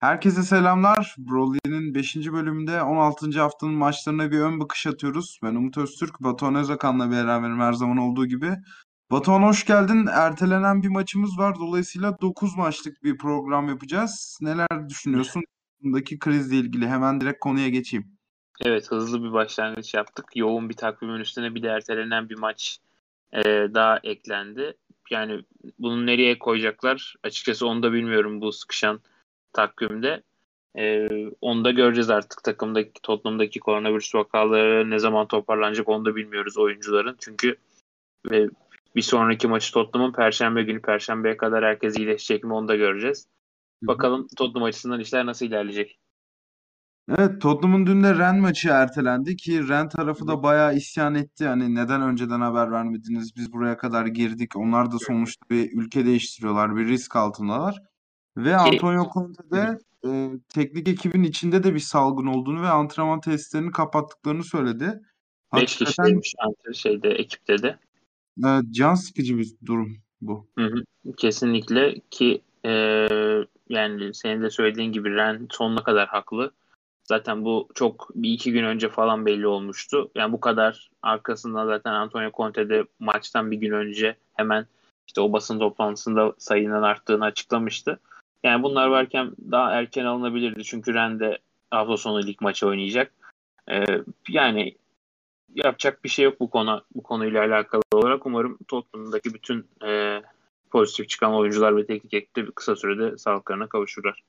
Herkese 0.00 0.42
selamlar. 0.42 1.14
Broly'nin 1.18 1.94
5. 1.94 2.16
bölümünde 2.16 2.82
16. 2.82 3.40
haftanın 3.40 3.74
maçlarına 3.74 4.30
bir 4.30 4.40
ön 4.40 4.60
bakış 4.60 4.86
atıyoruz. 4.86 5.38
Ben 5.42 5.54
Umut 5.54 5.78
Öztürk, 5.78 6.20
Batuhan 6.20 6.54
Özakan'la 6.54 7.10
beraberim 7.10 7.60
her 7.60 7.72
zaman 7.72 7.96
olduğu 7.96 8.26
gibi. 8.26 8.50
Batuhan 9.10 9.42
hoş 9.42 9.66
geldin. 9.66 10.06
Ertelenen 10.06 10.82
bir 10.82 10.88
maçımız 10.88 11.38
var. 11.38 11.56
Dolayısıyla 11.58 12.20
9 12.20 12.56
maçlık 12.56 13.04
bir 13.04 13.18
program 13.18 13.68
yapacağız. 13.68 14.38
Neler 14.40 14.88
düşünüyorsun? 14.88 15.42
Bundaki 15.82 16.18
krizle 16.18 16.56
ilgili 16.56 16.88
hemen 16.88 17.20
direkt 17.20 17.40
konuya 17.40 17.68
geçeyim. 17.68 18.06
Evet 18.64 18.90
hızlı 18.90 19.24
bir 19.24 19.32
başlangıç 19.32 19.94
yaptık. 19.94 20.24
Yoğun 20.34 20.68
bir 20.68 20.74
takvimin 20.76 21.20
üstüne 21.20 21.54
bir 21.54 21.62
de 21.62 21.68
ertelenen 21.68 22.28
bir 22.28 22.38
maç 22.38 22.78
e, 23.32 23.42
daha 23.74 23.98
eklendi. 24.02 24.76
Yani 25.10 25.40
bunu 25.78 26.06
nereye 26.06 26.38
koyacaklar? 26.38 27.14
Açıkçası 27.22 27.66
onu 27.66 27.82
da 27.82 27.92
bilmiyorum 27.92 28.40
bu 28.40 28.52
sıkışan 28.52 29.00
takvimde. 29.52 30.22
E, 30.78 31.08
onu 31.40 31.64
da 31.64 31.70
göreceğiz 31.70 32.10
artık 32.10 32.44
takımdaki 32.44 33.02
Tottenham'daki 33.02 33.60
koronavirüs 33.60 34.14
vakaları 34.14 34.90
ne 34.90 34.98
zaman 34.98 35.26
toparlanacak 35.28 35.88
onu 35.88 36.04
da 36.04 36.16
bilmiyoruz 36.16 36.58
oyuncuların. 36.58 37.16
Çünkü 37.18 37.56
e, 38.32 38.48
bir 38.96 39.02
sonraki 39.02 39.48
maçı 39.48 39.72
Tottenham'ın 39.72 40.12
Perşembe 40.12 40.62
günü 40.62 40.82
Perşembe'ye 40.82 41.36
kadar 41.36 41.64
herkes 41.64 41.98
iyileşecek 41.98 42.44
mi 42.44 42.52
onu 42.52 42.68
da 42.68 42.76
göreceğiz. 42.76 43.26
Bakalım 43.82 44.26
Tottenham 44.36 44.62
açısından 44.62 45.00
işler 45.00 45.26
nasıl 45.26 45.46
ilerleyecek. 45.46 45.98
Evet 47.18 47.40
Tottenham'ın 47.42 47.86
dün 47.86 48.02
de 48.02 48.14
Ren 48.14 48.40
maçı 48.40 48.68
ertelendi 48.68 49.36
ki 49.36 49.68
Ren 49.68 49.88
tarafı 49.88 50.28
da 50.28 50.42
bayağı 50.42 50.74
isyan 50.76 51.14
etti. 51.14 51.46
Hani 51.46 51.74
neden 51.74 52.02
önceden 52.02 52.40
haber 52.40 52.72
vermediniz? 52.72 53.36
Biz 53.36 53.52
buraya 53.52 53.76
kadar 53.76 54.06
girdik. 54.06 54.56
Onlar 54.56 54.92
da 54.92 54.98
sonuçta 54.98 55.46
bir 55.50 55.72
ülke 55.72 56.06
değiştiriyorlar. 56.06 56.76
Bir 56.76 56.86
risk 56.86 57.16
altındalar. 57.16 57.89
Ve 58.36 58.56
Antonio 58.56 59.10
Conte 59.14 59.50
de 59.50 59.78
e, 60.06 60.30
teknik 60.48 60.88
ekibin 60.88 61.22
içinde 61.22 61.62
de 61.62 61.74
bir 61.74 61.80
salgın 61.80 62.26
olduğunu 62.26 62.62
ve 62.62 62.68
antrenman 62.68 63.20
testlerini 63.20 63.70
kapattıklarını 63.70 64.44
söyledi. 64.44 65.00
5 65.56 65.76
kişiymiş 65.76 66.34
şeyde 66.74 67.08
ekipte 67.08 67.62
de. 67.62 67.78
E, 68.44 68.48
can 68.70 68.94
sıkıcı 68.94 69.38
bir 69.38 69.54
durum 69.66 69.96
bu. 70.20 70.46
Hı 70.58 70.64
hı, 70.64 70.84
kesinlikle 71.16 72.00
ki 72.10 72.42
e, 72.64 72.70
yani 73.68 74.14
senin 74.14 74.42
de 74.42 74.50
söylediğin 74.50 74.92
gibi 74.92 75.14
Ren 75.14 75.46
sonuna 75.50 75.82
kadar 75.82 76.08
haklı. 76.08 76.52
Zaten 77.04 77.44
bu 77.44 77.68
çok 77.74 78.10
bir 78.14 78.30
iki 78.30 78.52
gün 78.52 78.64
önce 78.64 78.88
falan 78.88 79.26
belli 79.26 79.46
olmuştu. 79.46 80.10
Yani 80.14 80.32
bu 80.32 80.40
kadar 80.40 80.90
arkasından 81.02 81.66
zaten 81.66 81.92
Antonio 81.92 82.30
Conte 82.36 82.68
de 82.68 82.84
maçtan 82.98 83.50
bir 83.50 83.56
gün 83.56 83.70
önce 83.70 84.16
hemen 84.34 84.66
işte 85.06 85.20
o 85.20 85.32
basın 85.32 85.58
toplantısında 85.58 86.34
sayının 86.38 86.82
arttığını 86.82 87.24
açıklamıştı. 87.24 88.00
Yani 88.44 88.62
bunlar 88.62 88.88
varken 88.88 89.32
daha 89.50 89.72
erken 89.72 90.04
alınabilirdi. 90.04 90.64
Çünkü 90.64 90.94
Ren 90.94 91.20
de 91.20 91.38
hafta 91.70 91.96
sonu 91.96 92.26
lig 92.26 92.40
maçı 92.40 92.66
oynayacak. 92.66 93.12
Ee, 93.70 93.84
yani 94.28 94.74
yapacak 95.54 96.04
bir 96.04 96.08
şey 96.08 96.24
yok 96.24 96.40
bu 96.40 96.50
konu 96.50 96.84
bu 96.94 97.02
konuyla 97.02 97.44
alakalı 97.44 97.82
olarak. 97.92 98.26
Umarım 98.26 98.58
Tottenham'daki 98.68 99.34
bütün 99.34 99.66
e, 99.86 100.22
pozitif 100.70 101.08
çıkan 101.08 101.34
oyuncular 101.34 101.76
ve 101.76 101.86
teknik 101.86 102.14
ekip 102.14 102.56
kısa 102.56 102.76
sürede 102.76 103.18
sağlıklarına 103.18 103.66
kavuşurlar. 103.66 104.22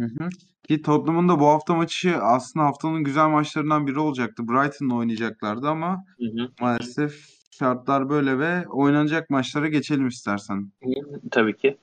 Hı 0.00 0.06
hı. 0.06 0.28
Ki 0.68 0.82
Tottenham'ın 0.82 1.28
da 1.28 1.40
bu 1.40 1.46
hafta 1.46 1.74
maçı 1.74 2.16
aslında 2.16 2.66
haftanın 2.66 3.04
güzel 3.04 3.28
maçlarından 3.28 3.86
biri 3.86 3.98
olacaktı. 3.98 4.48
Brighton'la 4.48 4.94
oynayacaklardı 4.94 5.68
ama 5.68 6.04
Hı 6.18 6.26
hı. 6.26 6.48
maalesef 6.60 7.28
şartlar 7.50 8.08
böyle 8.08 8.38
ve 8.38 8.68
oynanacak 8.68 9.30
maçlara 9.30 9.68
geçelim 9.68 10.08
istersen. 10.08 10.72
Tabii 11.30 11.56
ki. 11.56 11.76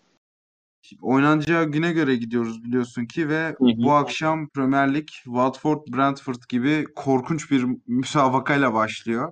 Oynanacağı 1.01 1.65
güne 1.65 1.91
göre 1.91 2.15
gidiyoruz 2.15 2.63
biliyorsun 2.63 3.05
ki 3.05 3.29
ve 3.29 3.45
Hı 3.47 3.49
hı. 3.49 3.83
bu 3.83 3.93
akşam 3.93 4.49
Premier 4.49 4.93
Lig 4.93 5.07
Watford 5.07 5.81
Brentford 5.87 6.41
gibi 6.49 6.85
korkunç 6.95 7.51
bir 7.51 7.65
müsabakayla 7.87 8.73
başlıyor. 8.73 9.31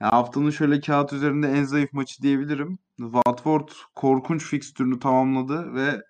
Yani 0.00 0.10
haftanın 0.10 0.50
şöyle 0.50 0.80
kağıt 0.80 1.12
üzerinde 1.12 1.48
en 1.48 1.64
zayıf 1.64 1.92
maçı 1.92 2.22
diyebilirim. 2.22 2.78
Watford 2.96 3.68
korkunç 3.94 4.44
fikstürünü 4.44 4.98
tamamladı 4.98 5.74
ve 5.74 6.00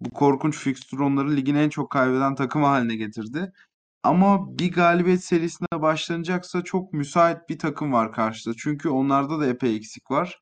bu 0.00 0.10
korkunç 0.10 0.58
fikstür 0.58 0.98
onları 0.98 1.36
ligin 1.36 1.54
en 1.54 1.68
çok 1.68 1.90
kaybeden 1.90 2.34
takımı 2.34 2.66
haline 2.66 2.96
getirdi. 2.96 3.52
Ama 4.02 4.58
bir 4.58 4.72
galibiyet 4.72 5.24
serisine 5.24 5.82
başlanacaksa 5.82 6.62
çok 6.64 6.92
müsait 6.92 7.48
bir 7.48 7.58
takım 7.58 7.92
var 7.92 8.12
karşıda. 8.12 8.54
Çünkü 8.58 8.88
onlarda 8.88 9.40
da 9.40 9.46
epey 9.46 9.76
eksik 9.76 10.10
var. 10.10 10.40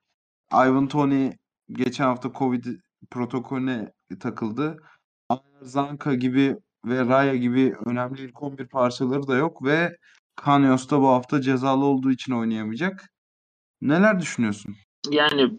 Ivan 0.54 0.88
Toney 0.88 1.32
geçen 1.72 2.04
hafta 2.04 2.32
Covid 2.32 2.66
protokolüne 3.10 3.92
takıldı. 4.20 4.76
Zanka 5.62 6.14
gibi 6.14 6.56
ve 6.84 7.06
Raya 7.06 7.36
gibi 7.36 7.74
önemli 7.86 8.22
ilk 8.22 8.42
11 8.42 8.66
parçaları 8.66 9.26
da 9.26 9.36
yok 9.36 9.64
ve 9.64 9.96
Kanyos 10.36 10.90
da 10.90 11.00
bu 11.00 11.08
hafta 11.08 11.40
cezalı 11.40 11.84
olduğu 11.84 12.10
için 12.10 12.32
oynayamayacak. 12.32 13.10
Neler 13.82 14.20
düşünüyorsun? 14.20 14.74
Yani 15.10 15.58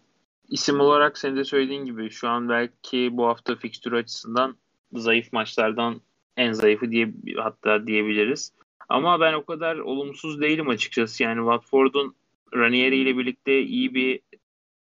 isim 0.50 0.80
olarak 0.80 1.18
senin 1.18 1.36
de 1.36 1.44
söylediğin 1.44 1.86
gibi 1.86 2.10
şu 2.10 2.30
an 2.30 2.50
belki 2.50 3.10
bu 3.12 3.28
hafta 3.28 3.56
fikstür 3.56 3.92
açısından 3.92 4.58
zayıf 4.94 5.34
maçlardan 5.34 6.02
en 6.38 6.52
zayıfı 6.52 6.92
diye 6.92 7.14
hatta 7.38 7.88
diyebiliriz. 7.88 8.54
Ama 8.90 9.20
ben 9.20 9.34
o 9.34 9.46
kadar 9.46 9.76
olumsuz 9.76 10.42
değilim 10.42 10.70
açıkçası. 10.70 11.24
Yani 11.24 11.38
Watford'un 11.38 12.16
Ranieri 12.54 12.98
ile 12.98 13.18
birlikte 13.18 13.62
iyi 13.62 13.94
bir 13.94 14.20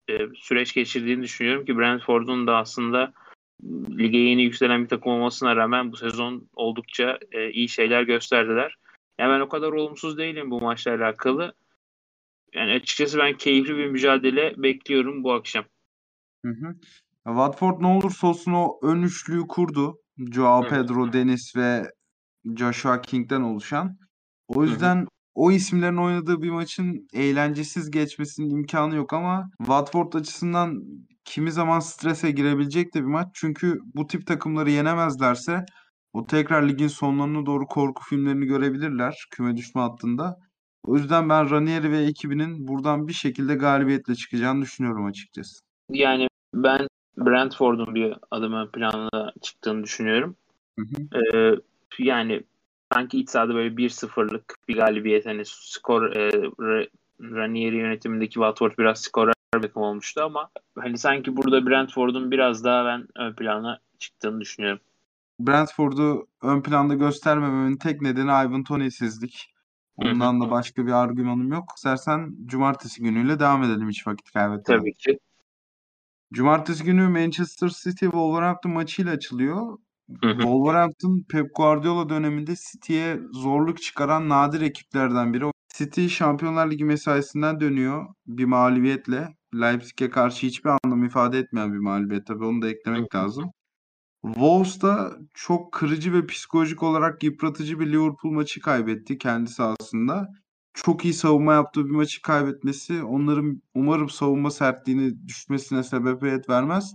e, 0.08 0.18
süreç 0.34 0.74
geçirdiğini 0.74 1.22
düşünüyorum 1.22 1.64
ki 1.64 1.78
Brentford'un 1.78 2.46
da 2.46 2.56
aslında 2.56 3.12
lige 3.90 4.18
yeni 4.18 4.42
yükselen 4.42 4.84
bir 4.84 4.88
takım 4.88 5.12
olmasına 5.12 5.56
rağmen 5.56 5.92
bu 5.92 5.96
sezon 5.96 6.48
oldukça 6.54 7.18
e, 7.32 7.50
iyi 7.50 7.68
şeyler 7.68 8.02
gösterdiler. 8.02 8.76
Yani 9.18 9.32
ben 9.32 9.40
o 9.40 9.48
kadar 9.48 9.72
olumsuz 9.72 10.18
değilim 10.18 10.50
bu 10.50 10.60
maçla 10.60 10.94
alakalı. 10.94 11.54
Yani 12.54 12.72
açıkçası 12.72 13.18
ben 13.18 13.36
keyifli 13.36 13.76
bir 13.76 13.86
mücadele 13.86 14.54
bekliyorum 14.56 15.24
bu 15.24 15.32
akşam. 15.32 15.64
Hı 16.44 16.52
hı. 16.52 16.74
Watford 17.24 17.80
ne 17.80 17.86
olursa 17.86 18.26
olsun 18.26 18.52
o 18.52 18.78
ön 18.82 19.02
üçlüyü 19.02 19.46
kurdu. 19.46 19.98
Joao 20.32 20.68
Pedro, 20.68 21.12
Deniz 21.12 21.52
ve 21.56 21.92
Joshua 22.56 23.00
King'den 23.00 23.40
oluşan. 23.40 23.98
O 24.48 24.64
yüzden 24.64 24.96
hı 24.96 25.02
hı. 25.02 25.06
O 25.36 25.50
isimlerin 25.50 25.96
oynadığı 25.96 26.42
bir 26.42 26.50
maçın 26.50 27.08
eğlencesiz 27.12 27.90
geçmesinin 27.90 28.50
imkanı 28.50 28.96
yok 28.96 29.12
ama 29.12 29.50
Watford 29.58 30.12
açısından 30.12 30.82
kimi 31.24 31.52
zaman 31.52 31.80
strese 31.80 32.30
girebilecek 32.30 32.94
de 32.94 33.00
bir 33.00 33.06
maç. 33.06 33.28
Çünkü 33.34 33.80
bu 33.94 34.06
tip 34.06 34.26
takımları 34.26 34.70
yenemezlerse 34.70 35.64
o 36.12 36.26
tekrar 36.26 36.68
ligin 36.68 36.88
sonlarına 36.88 37.46
doğru 37.46 37.66
korku 37.66 38.04
filmlerini 38.04 38.46
görebilirler 38.46 39.26
küme 39.30 39.56
düşme 39.56 39.80
hattında. 39.80 40.38
O 40.84 40.96
yüzden 40.96 41.28
ben 41.28 41.50
Ranieri 41.50 41.90
ve 41.90 41.98
ekibinin 41.98 42.68
buradan 42.68 43.08
bir 43.08 43.12
şekilde 43.12 43.54
galibiyetle 43.54 44.14
çıkacağını 44.14 44.62
düşünüyorum 44.62 45.06
açıkçası. 45.06 45.60
Yani 45.90 46.28
ben 46.54 46.88
Brentford'un 47.18 47.94
bir 47.94 48.14
adım 48.30 48.52
ön 48.52 48.70
planda 48.70 49.32
çıktığını 49.42 49.84
düşünüyorum. 49.84 50.36
Hı 50.78 50.84
hı. 50.84 51.18
Ee, 51.18 51.56
yani 51.98 52.42
sanki 52.92 53.18
iç 53.18 53.30
sahada 53.30 53.54
böyle 53.54 53.74
1-0'lık 53.74 54.54
bir 54.68 54.76
galibiyet 54.76 55.26
hani 55.26 55.42
skor 55.44 56.16
e, 56.16 56.30
Ranieri 57.20 57.76
yönetimindeki 57.76 58.34
Watford 58.34 58.78
biraz 58.78 59.00
skorer 59.00 59.34
bir 59.54 59.62
takım 59.62 59.82
olmuştu 59.82 60.22
ama 60.22 60.50
hani 60.78 60.98
sanki 60.98 61.36
burada 61.36 61.66
Brentford'un 61.66 62.30
biraz 62.30 62.64
daha 62.64 62.84
ben 62.84 63.06
ön 63.16 63.34
plana 63.34 63.80
çıktığını 63.98 64.40
düşünüyorum. 64.40 64.80
Brentford'u 65.40 66.28
ön 66.42 66.62
planda 66.62 66.94
göstermememin 66.94 67.76
tek 67.76 68.02
nedeni 68.02 68.30
Ivan 68.30 68.64
Toney'sizlik. 68.64 69.52
Ondan 69.96 70.40
da 70.40 70.50
başka 70.50 70.86
bir 70.86 70.92
argümanım 70.92 71.52
yok. 71.52 71.64
İstersen 71.76 72.36
cumartesi 72.46 73.02
günüyle 73.02 73.38
devam 73.38 73.62
edelim 73.62 73.88
hiç 73.88 74.06
vakit 74.06 74.30
kaybetmeden. 74.32 74.78
Tabii 74.78 74.94
ki. 74.94 75.18
Cumartesi 76.32 76.84
günü 76.84 77.08
Manchester 77.08 77.68
City 77.68 78.04
Wolverhampton 78.04 78.72
maçıyla 78.72 79.12
açılıyor. 79.12 79.78
Hı 80.22 80.28
hı. 80.30 80.40
Wolverhampton 80.40 81.24
Pep 81.28 81.54
Guardiola 81.54 82.08
döneminde 82.08 82.54
City'ye 82.56 83.20
zorluk 83.32 83.82
çıkaran 83.82 84.28
nadir 84.28 84.60
ekiplerden 84.60 85.34
biri. 85.34 85.44
City 85.74 86.06
Şampiyonlar 86.06 86.70
Ligi 86.70 86.84
mesaisinden 86.84 87.60
dönüyor 87.60 88.06
bir 88.26 88.44
mağlubiyetle. 88.44 89.28
Leipzig'e 89.54 90.10
karşı 90.10 90.46
hiçbir 90.46 90.70
anlam 90.84 91.04
ifade 91.04 91.38
etmeyen 91.38 91.72
bir 91.72 91.78
mağlubiyet 91.78 92.26
tabii 92.26 92.44
onu 92.44 92.62
da 92.62 92.68
eklemek 92.68 93.14
hı 93.14 93.18
hı. 93.18 93.22
lazım. 93.22 93.50
Wolves 94.24 94.82
da 94.82 95.16
çok 95.34 95.72
kırıcı 95.72 96.12
ve 96.12 96.26
psikolojik 96.26 96.82
olarak 96.82 97.22
yıpratıcı 97.22 97.80
bir 97.80 97.86
Liverpool 97.86 98.32
maçı 98.32 98.60
kaybetti 98.60 99.18
kendi 99.18 99.50
sahasında. 99.50 100.28
Çok 100.74 101.04
iyi 101.04 101.14
savunma 101.14 101.52
yaptığı 101.54 101.84
bir 101.84 101.90
maçı 101.90 102.22
kaybetmesi 102.22 103.02
onların 103.02 103.62
umarım 103.74 104.08
savunma 104.08 104.50
sertliğini 104.50 105.28
düşmesine 105.28 105.82
sebebiyet 105.82 106.48
vermez. 106.48 106.92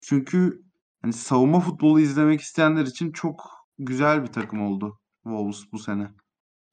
Çünkü 0.00 0.62
hani 1.02 1.12
savunma 1.12 1.60
futbolu 1.60 2.00
izlemek 2.00 2.40
isteyenler 2.40 2.82
için 2.82 3.12
çok 3.12 3.66
güzel 3.78 4.22
bir 4.22 4.32
takım 4.32 4.62
oldu 4.62 4.98
Wolves 5.22 5.72
bu 5.72 5.78
sene. 5.78 6.08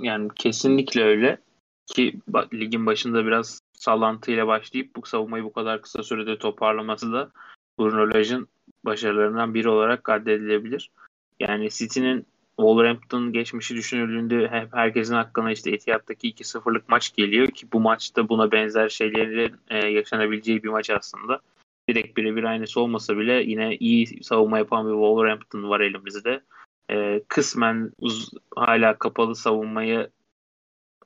Yani 0.02 0.30
kesinlikle 0.36 1.04
öyle 1.04 1.38
ki 1.86 2.20
ligin 2.54 2.86
başında 2.86 3.26
biraz 3.26 3.60
sallantıyla 3.74 4.48
başlayıp 4.48 4.96
bu 4.96 5.06
savunmayı 5.06 5.44
bu 5.44 5.54
kadar 5.54 5.82
kısa 5.82 6.04
sürede 6.04 6.38
toparlaması 6.38 7.14
da 7.14 7.32
Bruno 7.80 8.14
Lage'ın 8.14 8.48
başarılarından 8.86 9.54
biri 9.54 9.70
olarak 9.70 10.10
addedilebilir. 10.10 10.92
Yani 11.40 11.70
City'nin 11.70 12.26
Wolverhampton 12.56 13.34
geçmişi 13.34 13.76
düşünüldüğünde 13.76 14.48
hep 14.48 14.74
herkesin 14.74 15.14
hakkında 15.14 15.52
işte 15.52 15.72
Etihad'daki 15.72 16.34
2-0'lık 16.34 16.90
maç 16.90 17.16
geliyor 17.16 17.48
ki 17.48 17.68
bu 17.74 17.80
maçta 17.80 18.30
buna 18.30 18.52
benzer 18.52 18.90
şeylerin 18.90 19.56
e, 19.70 19.78
yaşanabileceği 19.88 20.64
bir 20.64 20.70
maç 20.70 20.90
aslında. 20.90 21.40
Direkt 21.90 22.18
birebir 22.18 22.44
aynısı 22.44 22.82
olmasa 22.82 23.18
bile 23.18 23.34
yine 23.34 23.76
iyi 23.76 24.24
savunma 24.24 24.58
yapan 24.58 24.88
bir 24.88 24.92
Wolverhampton 24.92 25.70
var 25.70 25.80
elimizde. 25.80 26.44
E, 26.92 27.24
kısmen 27.28 27.92
uz- 28.00 28.32
hala 28.56 28.98
kapalı 28.98 29.36
savunmayı 29.36 30.10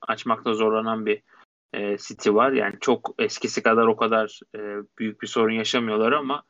açmakta 0.01 0.53
zorlanan 0.53 1.05
bir 1.05 1.21
e, 1.73 1.97
City 1.97 2.29
var. 2.29 2.51
Yani 2.51 2.75
çok 2.81 3.15
eskisi 3.19 3.63
kadar 3.63 3.87
o 3.87 3.95
kadar 3.95 4.39
e, 4.55 4.59
büyük 4.99 5.21
bir 5.21 5.27
sorun 5.27 5.53
yaşamıyorlar 5.53 6.11
ama 6.11 6.43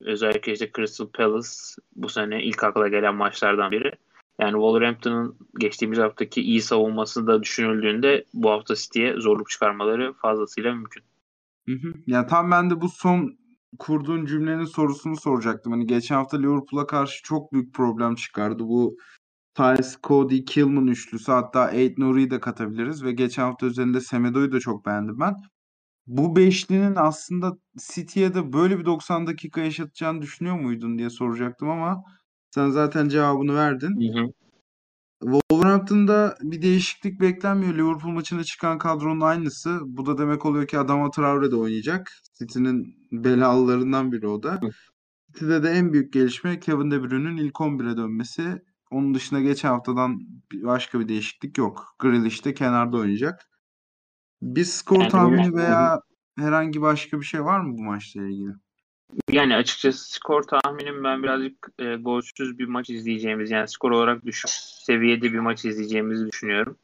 özellikle 0.00 0.52
işte 0.52 0.70
Crystal 0.76 1.06
Palace 1.06 1.48
bu 1.96 2.08
sene 2.08 2.42
ilk 2.42 2.64
akla 2.64 2.88
gelen 2.88 3.14
maçlardan 3.14 3.70
biri. 3.70 3.92
Yani 4.40 4.52
Wolverhampton'ın 4.52 5.36
geçtiğimiz 5.58 5.98
haftaki 5.98 6.42
iyi 6.42 6.62
savunması 6.62 7.26
da 7.26 7.42
düşünüldüğünde 7.42 8.24
bu 8.34 8.50
hafta 8.50 8.74
City'ye 8.74 9.20
zorluk 9.20 9.50
çıkarmaları 9.50 10.12
fazlasıyla 10.12 10.74
mümkün. 10.74 11.02
Hı 11.68 11.72
hı. 11.72 11.92
Ya 12.06 12.26
tam 12.26 12.50
ben 12.50 12.70
de 12.70 12.80
bu 12.80 12.88
son 12.88 13.36
kurduğun 13.78 14.26
cümlenin 14.26 14.64
sorusunu 14.64 15.16
soracaktım. 15.16 15.72
Hani 15.72 15.86
geçen 15.86 16.14
hafta 16.14 16.36
Liverpool'a 16.36 16.86
karşı 16.86 17.22
çok 17.22 17.52
büyük 17.52 17.74
problem 17.74 18.14
çıkardı. 18.14 18.64
Bu 18.64 18.96
Tiles, 19.54 19.98
Cody, 20.02 20.44
Kilman 20.44 20.86
üçlüsü 20.86 21.32
hatta 21.32 21.60
Ait 21.60 21.98
Nuri'yi 21.98 22.30
de 22.30 22.40
katabiliriz 22.40 23.04
ve 23.04 23.12
geçen 23.12 23.42
hafta 23.42 23.66
üzerinde 23.66 24.00
Semedo'yu 24.00 24.52
da 24.52 24.60
çok 24.60 24.86
beğendim 24.86 25.20
ben. 25.20 25.34
Bu 26.06 26.36
beşlinin 26.36 26.94
aslında 26.96 27.52
City'ye 27.78 28.34
de 28.34 28.52
böyle 28.52 28.78
bir 28.78 28.84
90 28.84 29.26
dakika 29.26 29.60
yaşatacağını 29.60 30.22
düşünüyor 30.22 30.60
muydun 30.60 30.98
diye 30.98 31.10
soracaktım 31.10 31.68
ama 31.70 32.02
sen 32.50 32.70
zaten 32.70 33.08
cevabını 33.08 33.54
verdin. 33.54 34.12
Hı 34.14 34.20
hı. 34.20 34.26
Wolverhampton'da 35.22 36.36
bir 36.42 36.62
değişiklik 36.62 37.20
beklenmiyor. 37.20 37.74
Liverpool 37.74 38.12
maçına 38.12 38.44
çıkan 38.44 38.78
kadronun 38.78 39.20
aynısı. 39.20 39.80
Bu 39.84 40.06
da 40.06 40.18
demek 40.18 40.46
oluyor 40.46 40.66
ki 40.66 40.78
Adama 40.78 41.10
Traore 41.10 41.50
de 41.50 41.56
oynayacak. 41.56 42.12
City'nin 42.38 42.96
belalılarından 43.12 44.12
biri 44.12 44.28
o 44.28 44.42
da. 44.42 44.60
City'de 45.32 45.62
de 45.62 45.70
en 45.70 45.92
büyük 45.92 46.12
gelişme 46.12 46.60
Kevin 46.60 46.90
De 46.90 47.02
Bruyne'nin 47.02 47.36
ilk 47.36 47.60
11'e 47.60 47.96
dönmesi. 47.96 48.62
Onun 48.90 49.14
dışında 49.14 49.40
geçen 49.40 49.68
haftadan 49.68 50.18
başka 50.54 51.00
bir 51.00 51.08
değişiklik 51.08 51.58
yok. 51.58 51.84
Grealish 51.98 52.44
de 52.44 52.54
kenarda 52.54 52.96
oynayacak. 52.96 53.40
Bir 54.42 54.64
skor 54.64 55.08
tahmini 55.08 55.54
veya 55.54 56.00
herhangi 56.38 56.80
başka 56.82 57.20
bir 57.20 57.24
şey 57.26 57.44
var 57.44 57.60
mı 57.60 57.78
bu 57.78 57.82
maçla 57.82 58.22
ilgili? 58.22 58.52
Yani 59.30 59.56
açıkçası 59.56 60.12
skor 60.12 60.42
tahminim 60.42 61.04
ben 61.04 61.22
birazcık 61.22 61.68
e, 61.78 61.94
golsüz 61.94 62.58
bir 62.58 62.66
maç 62.66 62.90
izleyeceğimiz 62.90 63.50
yani 63.50 63.68
skor 63.68 63.90
olarak 63.90 64.26
düşük 64.26 64.50
seviyede 64.50 65.32
bir 65.32 65.38
maç 65.38 65.64
izleyeceğimizi 65.64 66.26
düşünüyorum. 66.26 66.78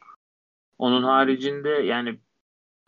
Onun 0.79 1.03
haricinde 1.03 1.69
yani 1.69 2.19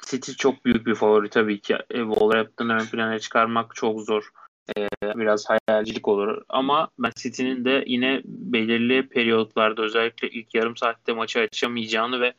City 0.07 0.33
çok 0.33 0.65
büyük 0.65 0.87
bir 0.87 0.95
favori 0.95 1.31
tabii 1.31 1.61
ki. 1.61 1.75
E, 1.75 1.99
Wolverhampton'ı 1.99 2.75
ön 2.75 2.87
plana 2.87 3.19
çıkarmak 3.19 3.75
çok 3.75 4.01
zor. 4.01 4.31
E, 4.77 4.89
biraz 5.05 5.47
hayalcilik 5.49 6.09
olur. 6.09 6.43
Ama 6.49 6.89
ben 6.99 7.13
City'nin 7.17 7.65
de 7.65 7.85
yine 7.87 8.23
belirli 8.25 9.09
periyotlarda 9.09 9.83
özellikle 9.83 10.31
ilk 10.31 10.55
yarım 10.55 10.77
saatte 10.77 11.13
maçı 11.13 11.41
açamayacağını 11.41 12.21
ve 12.21 12.35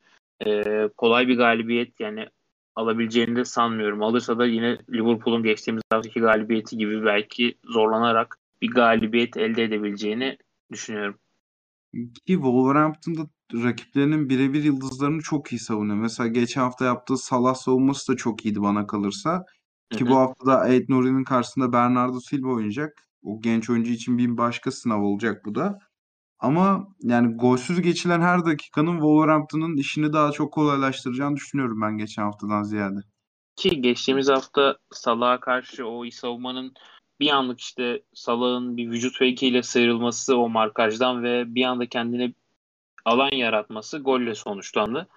e, 0.45 0.89
kolay 0.97 1.27
bir 1.27 1.37
galibiyet 1.37 1.99
yani 1.99 2.27
alabileceğini 2.75 3.35
de 3.35 3.45
sanmıyorum. 3.45 4.03
Alırsa 4.03 4.39
da 4.39 4.45
yine 4.45 4.77
Liverpool'un 4.89 5.43
geçtiğimiz 5.43 5.83
haftaki 5.89 6.19
galibiyeti 6.19 6.77
gibi 6.77 7.05
belki 7.05 7.57
zorlanarak 7.63 8.39
bir 8.61 8.71
galibiyet 8.71 9.37
elde 9.37 9.63
edebileceğini 9.63 10.37
düşünüyorum. 10.71 11.19
Ki 11.93 12.33
Wolverhampton'da 12.33 13.21
rakiplerinin 13.53 14.29
birebir 14.29 14.63
yıldızlarını 14.63 15.21
çok 15.21 15.51
iyi 15.51 15.59
savunuyor. 15.59 15.97
Mesela 15.97 16.27
geçen 16.27 16.61
hafta 16.61 16.85
yaptığı 16.85 17.17
Salah 17.17 17.55
savunması 17.55 18.13
da 18.13 18.17
çok 18.17 18.45
iyiydi 18.45 18.61
bana 18.61 18.87
kalırsa. 18.87 19.45
Ki 19.91 20.07
bu 20.07 20.15
hafta 20.15 20.45
da 20.45 20.59
Ait 20.59 20.89
Nuri'nin 20.89 21.23
karşısında 21.23 21.73
Bernardo 21.73 22.19
Silva 22.19 22.53
oynayacak. 22.53 23.03
O 23.23 23.41
genç 23.41 23.69
oyuncu 23.69 23.91
için 23.91 24.17
bir 24.17 24.37
başka 24.37 24.71
sınav 24.71 25.01
olacak 25.01 25.45
bu 25.45 25.55
da. 25.55 25.79
Ama 26.45 26.87
yani 27.01 27.37
golsüz 27.37 27.81
geçilen 27.81 28.21
her 28.21 28.45
dakikanın 28.45 28.93
Wolverhampton'ın 28.93 29.77
işini 29.77 30.13
daha 30.13 30.31
çok 30.31 30.53
kolaylaştıracağını 30.53 31.35
düşünüyorum 31.35 31.81
ben 31.81 31.97
geçen 31.97 32.23
haftadan 32.23 32.63
ziyade. 32.63 32.99
Ki 33.55 33.81
geçtiğimiz 33.81 34.29
hafta 34.29 34.77
Salah'a 34.91 35.39
karşı 35.39 35.87
o 35.87 36.09
savunmanın 36.11 36.73
bir 37.19 37.29
anlık 37.29 37.59
işte 37.59 38.03
Salah'ın 38.13 38.77
bir 38.77 38.91
vücut 38.91 39.13
fake'iyle 39.13 39.63
sıyrılması 39.63 40.37
o 40.37 40.49
markajdan 40.49 41.23
ve 41.23 41.55
bir 41.55 41.63
anda 41.63 41.85
kendine 41.85 42.33
alan 43.05 43.35
yaratması 43.35 43.97
golle 43.97 44.35
sonuçlandı. 44.35 45.07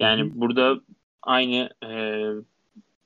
Yani 0.00 0.22
Hı 0.22 0.30
burada 0.34 0.80
aynı 1.22 1.70
e, 1.84 1.90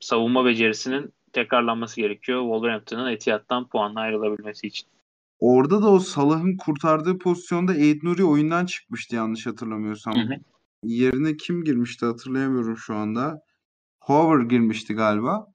savunma 0.01 0.45
becerisinin 0.45 1.13
tekrarlanması 1.33 2.01
gerekiyor 2.01 2.41
Wolverhampton'ın 2.41 3.11
Etihad'dan 3.11 3.69
puanla 3.69 4.01
ayrılabilmesi 4.01 4.67
için. 4.67 4.89
Orada 5.39 5.83
da 5.83 5.91
o 5.91 5.99
Salah'ın 5.99 6.57
kurtardığı 6.57 7.19
pozisyonda 7.19 7.73
Ait 7.73 8.03
Nuri 8.03 8.25
oyundan 8.25 8.67
çıkmıştı 8.67 9.17
yanlış 9.17 9.47
hatırlamıyorsam. 9.47 10.15
Hı 10.15 10.21
hı. 10.21 10.39
Yerine 10.83 11.37
kim 11.37 11.65
girmişti 11.65 12.07
hatırlayamıyorum 12.07 12.77
şu 12.77 12.95
anda. 12.95 13.41
Hoover 14.01 14.41
girmişti 14.41 14.95
galiba. 14.95 15.47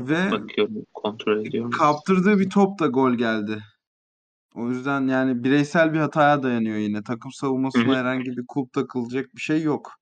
Ve 0.00 0.30
Bakıyorum, 0.30 0.74
kontrol 0.94 1.46
ediyorum. 1.46 1.70
kaptırdığı 1.70 2.38
bir 2.38 2.50
top 2.50 2.78
da 2.78 2.86
gol 2.86 3.12
geldi. 3.12 3.62
O 4.54 4.70
yüzden 4.70 5.08
yani 5.08 5.44
bireysel 5.44 5.92
bir 5.92 5.98
hataya 5.98 6.42
dayanıyor 6.42 6.76
yine. 6.76 7.02
Takım 7.02 7.32
savunmasına 7.32 7.96
herhangi 7.96 8.30
bir 8.30 8.44
kulp 8.48 8.72
takılacak 8.72 9.26
bir 9.34 9.40
şey 9.40 9.62
yok. 9.62 9.92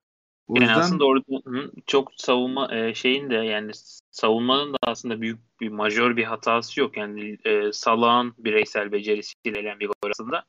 O 0.46 0.54
Yani 0.60 0.62
yüzden 0.68 0.80
aslında 0.80 1.04
orada 1.04 1.24
hı, 1.44 1.72
çok 1.86 2.12
savunma 2.16 2.74
e, 2.74 2.94
şeyin 2.94 3.30
de 3.30 3.34
yani 3.34 3.70
savunmanın 4.10 4.72
da 4.72 4.76
aslında 4.82 5.20
büyük 5.20 5.60
bir 5.60 5.68
majör 5.68 6.16
bir 6.16 6.24
hatası 6.24 6.80
yok. 6.80 6.96
Yani 6.96 7.38
e, 7.44 7.72
Salah'ın 7.72 8.34
bireysel 8.38 8.92
becerisiyle 8.92 9.60
gelen 9.60 9.80
bir 9.80 9.86
gol 9.86 10.10
aslında. 10.10 10.44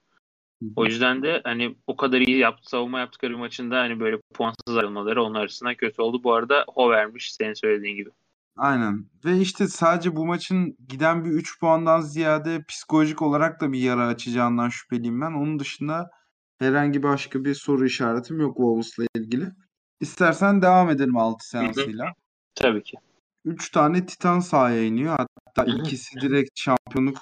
O 0.76 0.86
yüzden 0.86 1.24
de 1.24 1.42
hani 1.44 1.76
o 1.88 1.96
kadar 1.98 2.22
iyi 2.22 2.38
yaptı, 2.38 2.70
savunma 2.70 3.00
yaptıkları 3.00 3.34
bir 3.34 3.38
maçında 3.40 3.80
hani 3.80 4.00
böyle 4.00 4.18
puansız 4.34 4.78
ayrılmaları 4.78 5.24
onun 5.24 5.36
açısından 5.36 5.76
kötü 5.76 6.02
oldu. 6.02 6.24
Bu 6.24 6.34
arada 6.34 6.66
o 6.76 6.90
vermiş 6.92 7.34
senin 7.34 7.54
söylediğin 7.54 7.96
gibi. 7.96 8.10
aynen. 8.58 9.10
Ve 9.25 9.38
işte 9.38 9.68
sadece 9.68 10.16
bu 10.16 10.25
maçın 10.25 10.78
giden 10.90 11.25
bir 11.25 11.30
3 11.32 11.60
puandan 11.60 12.02
ziyade 12.02 12.64
psikolojik 12.68 13.22
olarak 13.22 13.62
da 13.62 13.72
bir 13.72 13.80
yara 13.80 14.08
açacağından 14.08 14.70
şüpheliyim 14.70 15.22
ben. 15.22 15.32
Onun 15.34 15.60
dışında 15.60 16.12
herhangi 16.60 17.04
başka 17.04 17.46
bir 17.46 17.54
soru 17.54 17.86
işaretim 17.86 18.40
yok 18.40 18.56
Wolves'la 18.58 19.04
ilgili. 19.16 19.52
İstersen 20.00 20.62
devam 20.62 20.90
edelim 20.90 21.18
6 21.18 21.32
Hı 21.32 21.36
hı. 21.36 21.64
seansıyla. 21.64 22.14
Tabii 22.56 22.84
ki. 22.84 22.98
3 23.46 23.72
tane 23.72 24.06
Titan 24.06 24.40
sahaya 24.40 24.84
iniyor. 24.84 25.18
Hatta 25.46 25.72
ikisi 25.72 26.22
direkt 26.22 26.60
şampiyonluk 26.60 27.18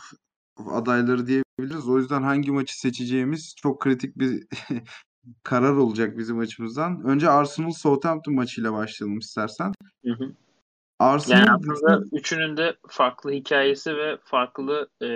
adayları 0.71 1.27
diyebiliriz. 1.27 1.89
O 1.89 1.97
yüzden 1.97 2.23
hangi 2.23 2.51
maçı 2.51 2.79
seçeceğimiz 2.79 3.55
çok 3.57 3.81
kritik 3.81 4.17
bir 4.17 4.47
karar 5.43 5.73
olacak 5.73 6.17
bizim 6.17 6.39
açımızdan. 6.39 7.03
Önce 7.03 7.29
Arsenal 7.29 7.71
Southampton 7.71 8.35
maçıyla 8.35 8.73
başlayalım 8.73 9.19
istersen. 9.19 9.73
Hı 10.05 10.13
hı. 10.13 10.33
Arsenal 11.03 11.37
Yani 11.37 11.49
aslında 11.49 12.01
bütün 12.03 12.17
üçünün 12.17 12.57
de 12.57 12.75
farklı 12.87 13.31
hikayesi 13.31 13.97
ve 13.97 14.17
farklı 14.23 14.89
e, 15.01 15.07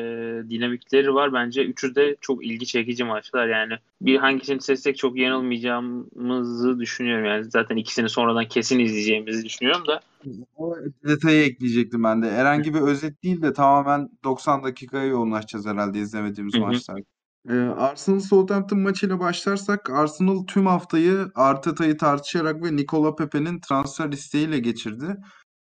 dinamikleri 0.50 1.14
var. 1.14 1.34
Bence 1.34 1.66
üçü 1.66 1.96
de 1.96 2.16
çok 2.22 2.46
ilgi 2.46 2.66
çekici 2.66 3.04
maçlar. 3.04 3.48
Yani 3.48 3.74
bir 4.02 4.18
hangisini 4.18 4.62
seçsek 4.62 4.98
çok 4.98 5.18
yanılmayacağımızı 5.18 6.80
düşünüyorum. 6.80 7.26
Yani 7.26 7.52
zaten 7.52 7.76
ikisini 7.76 8.10
sonradan 8.10 8.48
kesin 8.48 8.80
izleyeceğimizi 8.80 9.46
düşünüyorum 9.46 9.88
da. 9.88 10.00
o 10.56 10.76
detayı 11.08 11.44
ekleyecektim 11.44 12.04
ben 12.04 12.22
de. 12.22 12.32
Herhangi 12.32 12.74
bir 12.74 12.82
özet 12.82 13.24
değil 13.24 13.42
de 13.42 13.54
tamamen 13.54 14.10
90 14.24 14.64
dakikaya 14.64 15.06
yoğunlaşacağız 15.06 15.66
herhalde 15.66 16.00
izlemediğimiz 16.00 16.54
Hı 16.54 16.58
hı. 16.58 16.62
maçlar. 16.62 17.02
Ee, 17.50 17.54
Arsenal 17.54 18.20
Southampton 18.20 18.80
maçıyla 18.80 19.20
başlarsak 19.20 19.90
Arsenal 19.90 20.44
tüm 20.44 20.66
haftayı 20.66 21.28
Arteta'yı 21.36 21.98
tartışarak 21.98 22.64
ve 22.64 22.76
Nikola 22.76 23.16
Pepe'nin 23.16 23.60
transfer 23.60 24.10
isteğiyle 24.10 24.60
geçirdi. 24.60 25.18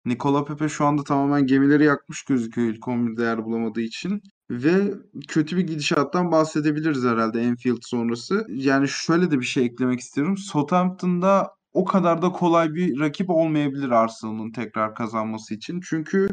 Nikola 0.06 0.46
Pepe 0.46 0.70
şu 0.70 0.86
anda 0.86 1.04
tamamen 1.04 1.46
gemileri 1.46 1.84
yakmış 1.84 2.24
gözüküyor 2.24 2.74
ilk 2.74 2.84
11'de 2.84 3.24
yer 3.24 3.46
bulamadığı 3.46 3.82
için. 3.82 4.22
Ve 4.52 4.94
kötü 5.28 5.58
bir 5.58 5.68
gidişattan 5.68 6.32
bahsedebiliriz 6.32 7.04
herhalde 7.04 7.48
Anfield 7.48 7.82
sonrası. 7.82 8.46
Yani 8.50 8.88
şöyle 8.90 9.32
de 9.32 9.40
bir 9.40 9.46
şey 9.46 9.66
eklemek 9.66 10.00
istiyorum. 10.00 10.38
Southampton'da 10.38 11.52
o 11.74 11.86
kadar 11.86 12.22
da 12.22 12.32
kolay 12.32 12.74
bir 12.74 13.00
rakip 13.00 13.30
olmayabilir 13.30 13.90
Arsenal'ın 13.90 14.52
tekrar 14.52 14.96
kazanması 14.96 15.54
için. 15.54 15.82
Çünkü 15.84 16.28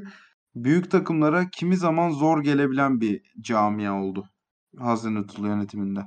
büyük 0.54 0.90
takımlara 0.90 1.50
kimi 1.50 1.76
zaman 1.76 2.10
zor 2.10 2.42
gelebilen 2.42 3.00
bir 3.00 3.22
camia 3.40 4.02
oldu 4.02 4.24
Hazenhüttl 4.78 5.40
yönetiminde. 5.40 6.00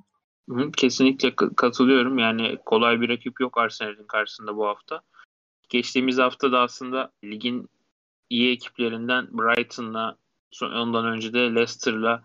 Kesinlikle 0.78 1.36
katılıyorum. 1.36 2.18
Yani 2.18 2.58
kolay 2.66 3.02
bir 3.02 3.10
rakip 3.10 3.40
yok 3.40 3.58
Arsenal'in 3.58 4.08
karşısında 4.08 4.56
bu 4.56 4.68
hafta. 4.68 5.02
Geçtiğimiz 5.72 6.18
hafta 6.18 6.52
da 6.52 6.60
aslında 6.60 7.12
ligin 7.24 7.70
iyi 8.30 8.52
ekiplerinden 8.52 9.28
Brighton'la 9.32 10.18
ondan 10.62 11.06
önce 11.06 11.34
de 11.34 11.40
Leicester'la 11.40 12.24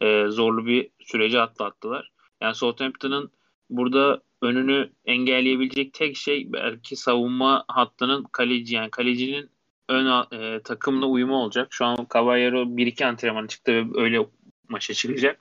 e, 0.00 0.26
zorlu 0.28 0.66
bir 0.66 0.90
süreci 1.00 1.40
atlattılar. 1.40 2.10
Yani 2.40 2.54
Southampton'ın 2.54 3.30
burada 3.70 4.22
önünü 4.42 4.90
engelleyebilecek 5.04 5.92
tek 5.92 6.16
şey 6.16 6.52
belki 6.52 6.96
savunma 6.96 7.64
hattının 7.68 8.24
kaleci 8.32 8.74
yani 8.74 8.90
kalecinin 8.90 9.50
ön 9.88 10.26
e, 10.32 10.62
takımla 10.62 11.06
uyumu 11.06 11.36
olacak. 11.36 11.68
Şu 11.70 11.84
an 11.84 12.06
Caballero 12.14 12.62
1-2 12.62 13.06
antrenmanı 13.06 13.48
çıktı 13.48 13.72
ve 13.72 14.00
öyle 14.00 14.26
maça 14.68 14.94
çıkacak. 14.94 15.40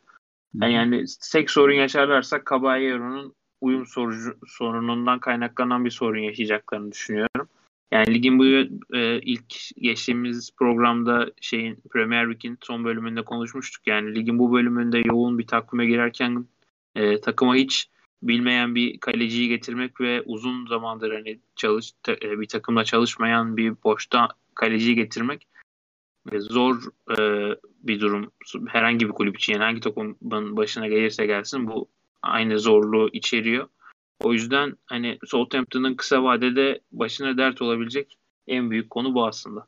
Yani, 0.61 0.73
yani 0.73 1.05
tek 1.31 1.51
sorun 1.51 1.73
yaşarlarsa 1.73 2.41
Caballero'nun 2.49 3.35
uyum 3.61 3.85
sorucu, 3.85 4.37
sorunundan 4.47 5.19
kaynaklanan 5.19 5.85
bir 5.85 5.89
sorun 5.89 6.19
yaşayacaklarını 6.19 6.91
düşünüyorum. 6.91 7.34
Yani 7.91 8.13
ligin 8.13 8.39
bu 8.39 8.45
e, 8.97 9.21
ilk 9.21 9.55
geçtiğimiz 9.81 10.51
programda 10.57 11.31
şeyin 11.41 11.75
Premier 11.91 12.31
Lig'in 12.31 12.57
son 12.61 12.85
bölümünde 12.85 13.21
konuşmuştuk. 13.21 13.87
Yani 13.87 14.15
ligin 14.15 14.39
bu 14.39 14.53
bölümünde 14.53 15.01
yoğun 15.05 15.39
bir 15.39 15.47
takvime 15.47 15.85
girerken 15.85 16.45
e, 16.95 17.21
takıma 17.21 17.55
hiç 17.55 17.89
bilmeyen 18.23 18.75
bir 18.75 18.99
kaleciyi 18.99 19.49
getirmek 19.49 20.01
ve 20.01 20.21
uzun 20.25 20.67
zamandır 20.67 21.11
hani 21.11 21.39
çalış 21.55 21.93
e, 22.07 22.39
bir 22.39 22.47
takımla 22.47 22.83
çalışmayan 22.83 23.57
bir 23.57 23.73
boşta 23.83 24.27
kaleciyi 24.55 24.95
getirmek 24.95 25.47
ve 26.31 26.39
zor 26.39 26.75
e, 27.17 27.17
bir 27.83 27.99
durum. 27.99 28.31
Herhangi 28.67 29.07
bir 29.07 29.13
kulüp 29.13 29.37
için 29.37 29.53
yani 29.53 29.63
hangi 29.63 29.79
takımın 29.81 30.57
başına 30.57 30.87
gelirse 30.87 31.25
gelsin 31.25 31.67
bu 31.67 31.87
aynı 32.21 32.59
zorluğu 32.59 33.09
içeriyor. 33.13 33.67
O 34.23 34.33
yüzden 34.33 34.73
hani 34.85 35.17
Southampton'ın 35.25 35.95
kısa 35.95 36.23
vadede 36.23 36.81
başına 36.91 37.37
dert 37.37 37.61
olabilecek 37.61 38.17
en 38.47 38.71
büyük 38.71 38.89
konu 38.89 39.13
bu 39.13 39.27
aslında. 39.27 39.67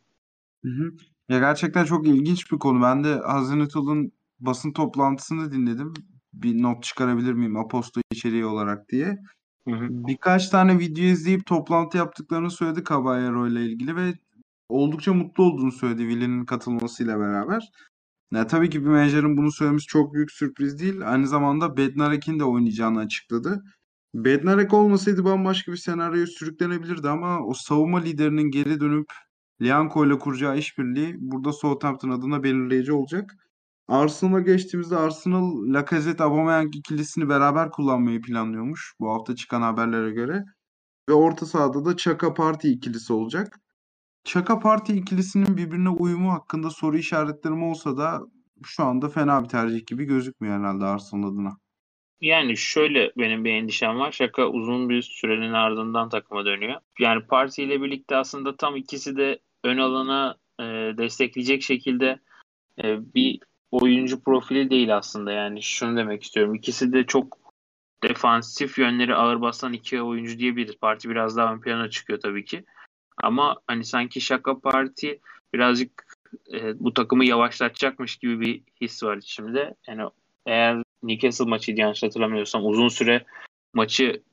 Hı 0.66 0.72
hı. 0.72 0.92
Ya 1.30 1.40
gerçekten 1.40 1.86
çok 1.86 2.08
ilginç 2.08 2.52
bir 2.52 2.58
konu. 2.58 2.82
Ben 2.82 3.04
de 3.04 3.16
Hazenüttal'ın 3.16 4.12
basın 4.40 4.74
toplantısını 4.74 5.52
dinledim. 5.52 5.94
Bir 6.34 6.62
not 6.62 6.84
çıkarabilir 6.84 7.34
miyim 7.34 7.58
Aposto 7.58 8.02
içeriği 8.12 8.46
olarak 8.46 8.90
diye. 8.90 9.18
Hı 9.68 9.76
hı. 9.76 9.88
Birkaç 9.90 10.50
tane 10.50 10.80
video 10.80 11.04
izleyip 11.04 11.46
toplantı 11.46 11.98
yaptıklarını 11.98 12.52
söyledi 12.52 12.84
Caballero 12.90 13.48
ile 13.48 13.66
ilgili 13.66 13.96
ve 13.96 14.14
oldukça 14.70 15.14
mutlu 15.14 15.44
olduğunu 15.44 15.72
söyledi 15.72 16.02
Willi'nin 16.02 16.46
katılmasıyla 16.46 17.20
beraber. 17.20 17.72
Ya 18.34 18.48
tabii 18.48 18.70
ki 18.70 18.82
bir 18.82 18.90
menajerin 18.90 19.38
bunu 19.38 19.52
söylemesi 19.52 19.86
çok 19.86 20.14
büyük 20.14 20.32
sürpriz 20.32 20.80
değil. 20.80 21.12
Aynı 21.12 21.28
zamanda 21.28 21.78
Bednarek'in 21.78 22.40
de 22.40 22.44
oynayacağını 22.44 23.00
açıkladı. 23.00 23.64
Bednarek 24.14 24.74
olmasaydı 24.74 25.26
bambaşka 25.26 25.72
bir 25.72 25.78
senaryoya 25.78 26.28
sürüklenebilirdi 26.28 27.10
ama 27.10 27.40
o 27.46 27.54
savunma 27.54 28.00
liderinin 28.00 28.52
geri 28.52 28.80
dönüp 28.80 29.08
Lianco 29.62 30.06
ile 30.06 30.20
kuracağı 30.20 30.58
işbirliği 30.58 31.16
burada 31.20 31.54
Southampton 31.54 32.10
adına 32.10 32.44
belirleyici 32.44 32.94
olacak. 32.94 33.36
Arsenal'a 33.88 34.40
geçtiğimizde 34.40 34.98
Arsenal 34.98 35.74
Lacazette 35.74 36.24
Aubameyang 36.24 36.76
ikilisini 36.76 37.30
beraber 37.30 37.72
kullanmayı 37.72 38.22
planlıyormuş 38.22 38.94
bu 39.00 39.14
hafta 39.14 39.36
çıkan 39.36 39.62
haberlere 39.62 40.12
göre. 40.12 40.44
Ve 41.10 41.14
orta 41.14 41.46
sahada 41.46 41.86
da 41.86 41.98
Chaka 41.98 42.34
Party 42.34 42.72
ikilisi 42.72 43.14
olacak. 43.14 43.60
Chaka 44.24 44.60
Party 44.60 44.98
ikilisinin 44.98 45.58
birbirine 45.58 45.90
uyumu 45.90 46.34
hakkında 46.34 46.70
soru 46.70 46.98
işaretlerim 46.98 47.64
olsa 47.64 47.98
da 47.98 48.22
şu 48.66 48.84
anda 48.84 49.10
fena 49.10 49.44
bir 49.44 49.50
tercih 49.50 49.86
gibi 49.88 50.06
gözükmüyor 50.06 50.60
herhalde 50.60 50.86
Arsenal 50.86 51.28
adına. 51.28 51.58
Yani 52.22 52.58
şöyle 52.58 53.12
benim 53.18 53.46
bir 53.46 53.52
endişem 53.52 54.00
var. 54.00 54.12
Şaka 54.12 54.48
uzun 54.48 54.90
bir 54.90 55.02
sürenin 55.02 55.54
ardından 55.54 56.10
takıma 56.10 56.46
dönüyor. 56.46 56.82
Yani 57.00 57.28
Parti 57.28 57.64
ile 57.64 57.82
birlikte 57.82 58.16
aslında 58.16 58.58
tam 58.58 58.76
ikisi 58.76 59.18
de 59.18 59.40
ön 59.64 59.78
alana 59.78 60.38
e, 60.60 60.64
destekleyecek 60.98 61.64
şekilde 61.64 62.20
e, 62.84 63.14
bir 63.14 63.40
oyuncu 63.72 64.24
profili 64.24 64.70
değil 64.70 64.98
aslında. 64.98 65.32
Yani 65.32 65.64
şunu 65.64 65.98
demek 65.98 66.24
istiyorum. 66.24 66.56
İkisi 66.56 66.94
de 66.94 67.06
çok 67.06 67.38
defansif 68.04 68.78
yönleri 68.78 69.16
ağır 69.16 69.42
basan 69.42 69.74
iki 69.74 70.02
oyuncu 70.02 70.40
diyebiliriz. 70.40 70.78
Parti 70.78 71.10
biraz 71.10 71.38
daha 71.38 71.54
ön 71.54 71.62
plana 71.62 71.90
çıkıyor 71.90 72.20
tabii 72.20 72.46
ki. 72.46 72.66
Ama 73.18 73.58
hani 73.68 73.84
sanki 73.84 74.22
Şaka 74.22 74.60
Parti 74.60 75.20
birazcık 75.54 76.18
e, 76.54 76.80
bu 76.80 76.94
takımı 76.94 77.26
yavaşlatacakmış 77.26 78.18
gibi 78.18 78.40
bir 78.40 78.62
his 78.82 79.04
var 79.04 79.18
içimde. 79.18 79.76
Yani 79.88 80.10
eğer 80.46 80.84
Newcastle 81.04 81.46
maçıydı 81.46 81.80
yanlış 81.80 82.04
hatırlamıyorsam 82.04 82.66
uzun 82.66 82.88
süre 82.88 83.26
maçı 83.74 84.24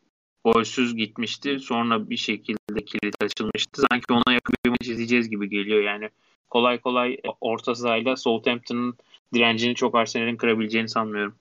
golsüz 0.44 0.96
gitmişti. 0.96 1.58
Sonra 1.60 2.10
bir 2.10 2.16
şekilde 2.16 2.84
kilit 2.84 3.22
açılmıştı. 3.22 3.82
Sanki 3.90 4.12
ona 4.12 4.32
yakın 4.34 4.54
bir 4.64 4.70
maç 4.70 4.88
izleyeceğiz 4.88 5.30
gibi 5.30 5.48
geliyor. 5.48 5.82
Yani 5.82 6.10
kolay 6.48 6.80
kolay 6.80 7.16
orta 7.40 7.74
sahayla 7.74 8.16
Southampton'ın 8.16 8.94
direncini 9.34 9.74
çok 9.74 9.94
Arsenal'in 9.94 10.36
kırabileceğini 10.36 10.88
sanmıyorum. 10.88 11.34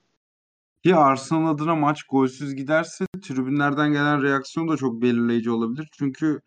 Ki 0.84 0.94
Arsenal 0.94 1.54
adına 1.54 1.74
maç 1.74 2.02
golsüz 2.02 2.54
giderse 2.54 3.06
tribünlerden 3.22 3.92
gelen 3.92 4.22
reaksiyon 4.22 4.68
da 4.68 4.76
çok 4.76 5.02
belirleyici 5.02 5.50
olabilir. 5.50 5.88
Çünkü 5.92 6.40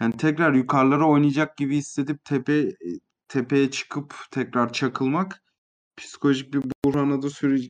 yani 0.00 0.16
tekrar 0.16 0.52
yukarılara 0.52 1.08
oynayacak 1.08 1.56
gibi 1.56 1.76
hissedip 1.76 2.24
tepe 2.24 2.72
tepeye 3.28 3.70
çıkıp 3.70 4.14
tekrar 4.30 4.72
çakılmak 4.72 5.42
psikolojik 5.96 6.54
bir 6.54 6.62
buhrana 6.84 7.22
da 7.22 7.30
sürü, 7.30 7.60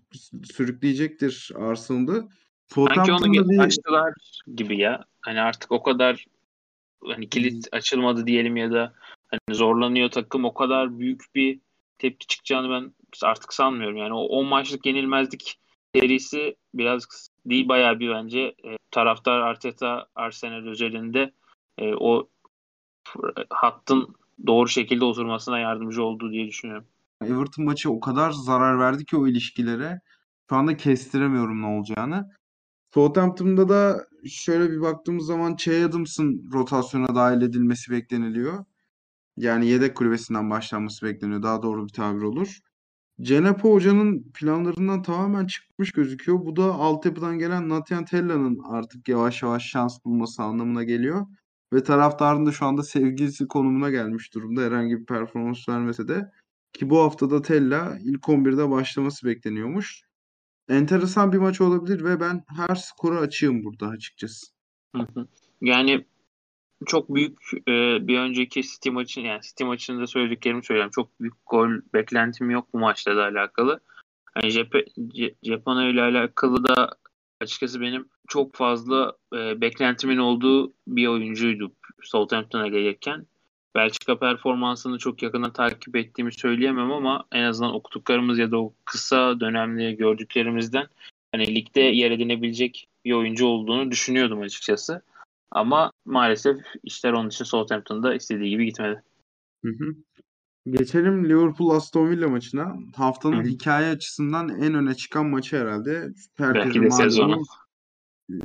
sürükleyecektir 0.44 1.52
Arsenal'da. 1.56 2.28
Sanki 2.68 3.12
onu 3.12 3.32
bir... 3.32 3.58
açtılar 3.58 4.14
gibi 4.54 4.78
ya. 4.78 5.04
Hani 5.20 5.40
artık 5.40 5.72
o 5.72 5.82
kadar 5.82 6.26
hani 7.04 7.28
kilit 7.28 7.68
açılmadı 7.72 8.26
diyelim 8.26 8.56
ya 8.56 8.72
da 8.72 8.94
hani 9.28 9.56
zorlanıyor 9.56 10.10
takım 10.10 10.44
o 10.44 10.54
kadar 10.54 10.98
büyük 10.98 11.22
bir 11.34 11.60
tepki 11.98 12.26
çıkacağını 12.26 12.70
ben 12.70 12.94
artık 13.22 13.54
sanmıyorum. 13.54 13.96
Yani 13.96 14.14
o 14.14 14.20
10 14.20 14.46
maçlık 14.46 14.86
yenilmezlik 14.86 15.58
serisi 15.94 16.56
biraz 16.74 17.28
değil 17.46 17.68
bayağı 17.68 17.98
bir 18.00 18.10
bence 18.10 18.40
e, 18.40 18.76
taraftar 18.90 19.40
Arteta 19.40 20.06
Arsenal 20.14 20.66
özelinde 20.66 21.32
e, 21.78 21.94
o 21.94 22.28
hattın 23.50 24.14
doğru 24.46 24.68
şekilde 24.68 25.04
oturmasına 25.04 25.58
yardımcı 25.58 26.02
oldu 26.02 26.32
diye 26.32 26.46
düşünüyorum. 26.46 26.86
Everton 27.24 27.64
maçı 27.64 27.90
o 27.90 28.00
kadar 28.00 28.30
zarar 28.30 28.78
verdi 28.78 29.04
ki 29.04 29.16
o 29.16 29.26
ilişkilere. 29.28 30.00
Şu 30.50 30.56
anda 30.56 30.76
kestiremiyorum 30.76 31.62
ne 31.62 31.66
olacağını. 31.66 32.30
Southampton'da 32.94 33.68
da 33.68 34.06
şöyle 34.26 34.70
bir 34.70 34.80
baktığımız 34.80 35.26
zaman 35.26 35.56
Che 35.56 35.84
Adams'ın 35.84 36.50
rotasyona 36.52 37.14
dahil 37.14 37.42
edilmesi 37.42 37.92
bekleniliyor. 37.92 38.64
Yani 39.36 39.66
yedek 39.66 39.96
kulübesinden 39.96 40.50
başlanması 40.50 41.06
bekleniyor. 41.06 41.42
Daha 41.42 41.62
doğru 41.62 41.86
bir 41.86 41.92
tabir 41.92 42.22
olur. 42.22 42.58
Cenepo 43.22 43.72
Hoca'nın 43.72 44.32
planlarından 44.34 45.02
tamamen 45.02 45.46
çıkmış 45.46 45.92
gözüküyor. 45.92 46.46
Bu 46.46 46.56
da 46.56 46.64
altyapıdan 46.64 47.38
gelen 47.38 47.68
Nathan 47.68 48.04
Tella'nın 48.04 48.60
artık 48.70 49.08
yavaş 49.08 49.42
yavaş 49.42 49.66
şans 49.66 50.04
bulması 50.04 50.42
anlamına 50.42 50.84
geliyor. 50.84 51.26
Ve 51.72 51.82
taraftarın 51.82 52.46
da 52.46 52.52
şu 52.52 52.66
anda 52.66 52.82
sevgilisi 52.82 53.48
konumuna 53.48 53.90
gelmiş 53.90 54.34
durumda. 54.34 54.60
Herhangi 54.62 55.00
bir 55.00 55.06
performans 55.06 55.68
vermese 55.68 56.08
de. 56.08 56.30
Ki 56.72 56.90
bu 56.90 56.98
haftada 56.98 57.42
Tella 57.42 57.98
ilk 58.04 58.22
11'de 58.22 58.70
başlaması 58.70 59.26
bekleniyormuş. 59.26 60.02
Enteresan 60.68 61.32
bir 61.32 61.38
maç 61.38 61.60
olabilir 61.60 62.04
ve 62.04 62.20
ben 62.20 62.44
her 62.56 62.74
skoru 62.74 63.18
açığım 63.18 63.64
burada 63.64 63.86
açıkçası. 63.86 64.46
Yani 65.60 66.04
çok 66.86 67.14
büyük 67.14 67.38
e, 67.68 67.72
bir 68.08 68.18
önceki 68.18 68.62
City 68.62 68.90
maçın 68.90 69.20
yani 69.20 69.40
City 69.42 69.64
maçında 69.64 70.06
söylediklerimi 70.06 70.64
söyleyeyim. 70.64 70.90
Çok 70.94 71.20
büyük 71.20 71.34
gol 71.46 71.68
beklentim 71.94 72.50
yok 72.50 72.68
bu 72.72 72.78
maçla 72.78 73.16
da 73.16 73.22
alakalı. 73.24 73.80
Yani 74.36 74.50
Japon 75.42 75.86
ile 75.86 76.02
alakalı 76.02 76.64
da 76.64 76.96
açıkçası 77.40 77.80
benim 77.80 78.08
çok 78.28 78.54
fazla 78.54 79.16
e, 79.34 79.60
beklentimin 79.60 80.18
olduğu 80.18 80.72
bir 80.88 81.06
oyuncuydu 81.06 81.72
Southampton'a 82.02 82.68
gelirken. 82.68 83.26
Belçika 83.76 84.18
performansını 84.18 84.98
çok 84.98 85.22
yakından 85.22 85.52
takip 85.52 85.96
ettiğimi 85.96 86.32
söyleyemem 86.32 86.92
ama 86.92 87.24
en 87.32 87.42
azından 87.42 87.74
okuduklarımız 87.74 88.38
ya 88.38 88.50
da 88.50 88.58
o 88.58 88.72
kısa 88.84 89.40
dönemli 89.40 89.96
gördüklerimizden 89.96 90.86
hani 91.32 91.54
ligde 91.54 91.80
yer 91.80 92.10
edinebilecek 92.10 92.88
bir 93.04 93.12
oyuncu 93.12 93.46
olduğunu 93.46 93.90
düşünüyordum 93.90 94.40
açıkçası. 94.40 95.02
Ama 95.50 95.92
maalesef 96.04 96.56
işler 96.82 97.12
onun 97.12 97.28
için 97.28 97.44
Southampton'da 97.44 98.14
istediği 98.14 98.50
gibi 98.50 98.66
gitmedi. 98.66 99.02
Hı 99.64 99.70
hı. 99.70 99.94
Geçelim 100.70 101.28
Liverpool 101.28 101.70
Aston 101.70 102.10
Villa 102.10 102.28
maçına. 102.28 102.76
Haftanın 102.96 103.44
hı 103.44 103.48
hikaye 103.48 103.90
açısından 103.90 104.48
en 104.48 104.74
öne 104.74 104.94
çıkan 104.94 105.26
maçı 105.26 105.56
herhalde. 105.56 106.08
Herkesin 106.36 106.54
Belki 106.66 106.82
de 106.82 106.90
sezonun. 106.90 107.44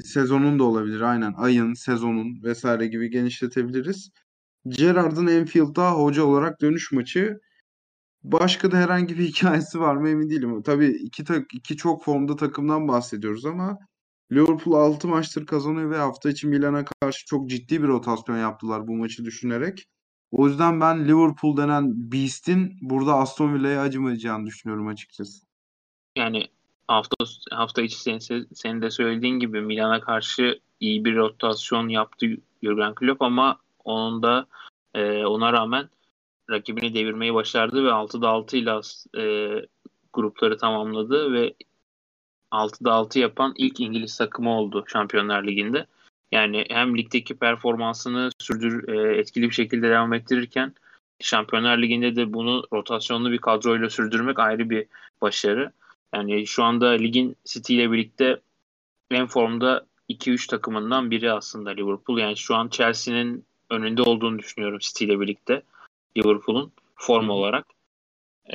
Sezonun 0.04 0.60
da 0.60 0.64
olabilir 0.64 1.02
aynen. 1.02 1.34
Ayın, 1.38 1.74
sezonun 1.74 2.44
vesaire 2.44 2.88
gibi 2.88 3.10
genişletebiliriz. 3.10 4.12
Gerrard'ın 4.68 5.27
Enfield'da 5.27 5.91
hoca 5.91 6.24
olarak 6.24 6.62
dönüş 6.62 6.91
maçı. 6.91 7.39
Başka 8.24 8.72
da 8.72 8.77
herhangi 8.77 9.20
bir 9.20 9.24
hikayesi 9.27 9.80
var 9.80 9.96
mı 9.96 10.10
emin 10.10 10.30
değilim. 10.30 10.63
Tabii 10.63 10.88
iki, 10.88 11.24
tak 11.24 11.53
iki 11.53 11.77
çok 11.77 12.03
formda 12.03 12.36
takımdan 12.36 12.88
bahsediyoruz 12.88 13.46
ama 13.46 13.77
Liverpool 14.32 14.75
6 14.75 15.08
maçtır 15.08 15.46
kazanıyor 15.46 15.91
ve 15.91 15.98
hafta 15.98 16.30
için 16.30 16.50
Milan'a 16.50 16.86
karşı 16.86 17.25
çok 17.25 17.50
ciddi 17.50 17.84
bir 17.84 17.88
rotasyon 17.88 18.38
yaptılar 18.38 18.88
bu 18.88 18.96
maçı 18.96 19.25
düşünerek. 19.25 19.86
O 20.32 20.48
yüzden 20.48 20.82
ben 20.82 21.08
Liverpool 21.08 21.58
denen 21.58 22.12
Beast'in 22.12 22.77
burada 22.82 23.15
Aston 23.15 23.53
Villa'ya 23.53 23.82
acımayacağını 23.82 24.46
düşünüyorum 24.46 24.88
açıkçası. 24.88 25.46
Yani 26.15 26.48
hafta 26.88 27.15
hafta 27.51 27.82
içi 27.82 28.01
senin, 28.01 28.48
senin 28.53 28.82
de 28.82 28.91
söylediğin 28.91 29.39
gibi 29.39 29.62
Milan'a 29.62 30.01
karşı 30.01 30.60
iyi 30.80 31.06
bir 31.06 31.15
rotasyon 31.15 31.89
yaptı 31.89 32.27
Jurgen 32.63 32.96
Klopp 32.96 33.22
ama 33.22 33.60
onun 33.86 34.24
da 34.24 34.48
e, 34.94 35.26
ona 35.26 35.54
rağmen 35.54 35.90
rakibini 36.50 36.94
devirmeyi 36.94 37.34
başardı 37.34 37.86
ve 37.86 37.90
6'da 37.90 38.30
6 38.30 38.58
ile 38.58 38.80
e, 39.18 39.66
grupları 40.14 40.58
tamamladı 40.58 41.34
ve 41.34 41.54
6'da 42.52 42.94
6 42.94 43.20
yapan 43.20 43.54
ilk 43.58 43.80
İngiliz 43.80 44.18
takımı 44.18 44.58
oldu 44.58 44.84
Şampiyonlar 44.88 45.44
Ligi'nde. 45.44 45.86
Yani 46.32 46.66
hem 46.70 46.98
ligdeki 46.98 47.38
performansını 47.38 48.30
sürdür 48.40 48.88
e, 48.88 49.18
etkili 49.18 49.50
bir 49.50 49.56
şekilde 49.56 49.90
devam 49.90 50.14
ettirirken 50.14 50.74
Şampiyonlar 51.20 51.78
Ligi'nde 51.78 52.16
de 52.16 52.34
bunu 52.34 52.64
rotasyonlu 52.74 53.32
bir 53.32 53.38
kadroyla 53.38 53.90
sürdürmek 53.90 54.40
ayrı 54.40 54.70
bir 54.70 54.88
başarı. 55.22 55.72
Yani 56.16 56.48
şu 56.48 56.64
anda 56.64 56.90
ligin 56.90 57.36
City 57.46 57.76
ile 57.76 57.92
birlikte 57.92 58.42
en 59.12 59.28
formda 59.28 59.86
2-3 60.10 60.50
takımından 60.50 61.12
biri 61.12 61.32
aslında 61.32 61.70
Liverpool. 61.70 62.18
Yani 62.18 62.38
şu 62.38 62.56
an 62.56 62.70
Chelsea'nin 62.70 63.46
önünde 63.72 64.01
olduğunu 64.01 64.40
düşünüyorum 64.40 64.80
City 64.82 65.06
ile 65.06 65.20
birlikte 65.20 65.62
Liverpool'un 66.18 66.72
form 66.96 67.30
olarak. 67.30 67.66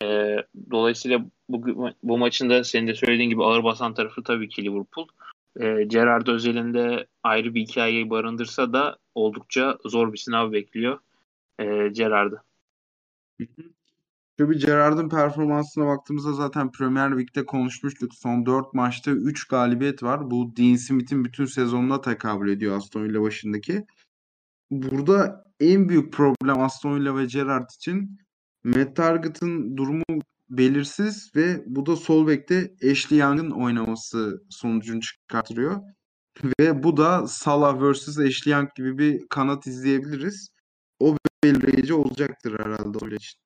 E, 0.02 0.36
dolayısıyla 0.70 1.24
bu, 1.48 1.90
bu 2.02 2.18
maçın 2.18 2.50
da 2.50 2.64
senin 2.64 2.86
de 2.86 2.94
söylediğin 2.94 3.30
gibi 3.30 3.44
ağır 3.44 3.64
basan 3.64 3.94
tarafı 3.94 4.22
tabii 4.22 4.48
ki 4.48 4.64
Liverpool. 4.64 5.08
E, 5.60 5.84
Gerrard 5.84 6.26
özelinde 6.26 7.06
ayrı 7.22 7.54
bir 7.54 7.60
hikayeyi 7.60 8.10
barındırsa 8.10 8.72
da 8.72 8.98
oldukça 9.14 9.78
zor 9.84 10.12
bir 10.12 10.18
sınav 10.18 10.52
bekliyor 10.52 10.98
e, 11.58 11.88
Gerrard'ı. 11.88 12.42
Tabii 14.38 14.58
Gerrard'ın 14.58 15.08
performansına 15.08 15.86
baktığımızda 15.86 16.32
zaten 16.32 16.70
Premier 16.70 17.18
Lig'de 17.18 17.46
konuşmuştuk. 17.46 18.14
Son 18.14 18.46
4 18.46 18.74
maçta 18.74 19.10
3 19.10 19.48
galibiyet 19.48 20.02
var. 20.02 20.30
Bu 20.30 20.56
Dean 20.56 20.76
Smith'in 20.76 21.24
bütün 21.24 21.44
sezonuna 21.44 22.00
tekabül 22.00 22.50
ediyor 22.50 22.76
Aston 22.76 23.04
Villa 23.04 23.22
başındaki. 23.22 23.86
Burada 24.70 25.44
en 25.60 25.88
büyük 25.88 26.12
problem 26.12 26.60
Aston 26.60 26.96
Villa 26.96 27.16
ve 27.16 27.24
Gerrard 27.24 27.70
için 27.70 28.18
Matt 28.64 28.96
Target'ın 28.96 29.76
durumu 29.76 30.04
belirsiz 30.48 31.30
ve 31.36 31.62
bu 31.66 31.86
da 31.86 31.96
sol 31.96 32.26
bekte 32.26 32.74
Ashley 32.90 33.18
Young'ın 33.18 33.50
oynaması 33.50 34.42
sonucunu 34.50 35.00
çıkartıyor. 35.00 35.80
Ve 36.60 36.82
bu 36.82 36.96
da 36.96 37.26
Salah 37.26 37.74
vs 37.80 38.18
Ashley 38.18 38.52
Young 38.52 38.68
gibi 38.76 38.98
bir 38.98 39.28
kanat 39.28 39.66
izleyebiliriz. 39.66 40.48
O 41.00 41.16
belirleyici 41.44 41.94
olacaktır 41.94 42.58
herhalde 42.58 42.98
o 43.02 43.08
için. 43.08 43.40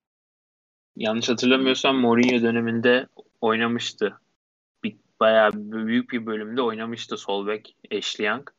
Yanlış 0.96 1.28
hatırlamıyorsam 1.28 1.96
Mourinho 1.96 2.42
döneminde 2.42 3.06
oynamıştı. 3.40 4.20
Bir, 4.84 4.96
bayağı 5.20 5.52
büyük 5.54 6.10
bir 6.10 6.26
bölümde 6.26 6.62
oynamıştı 6.62 7.16
sol 7.16 7.46
bek 7.46 7.76
Ashley 7.98 8.26
Young. 8.26 8.50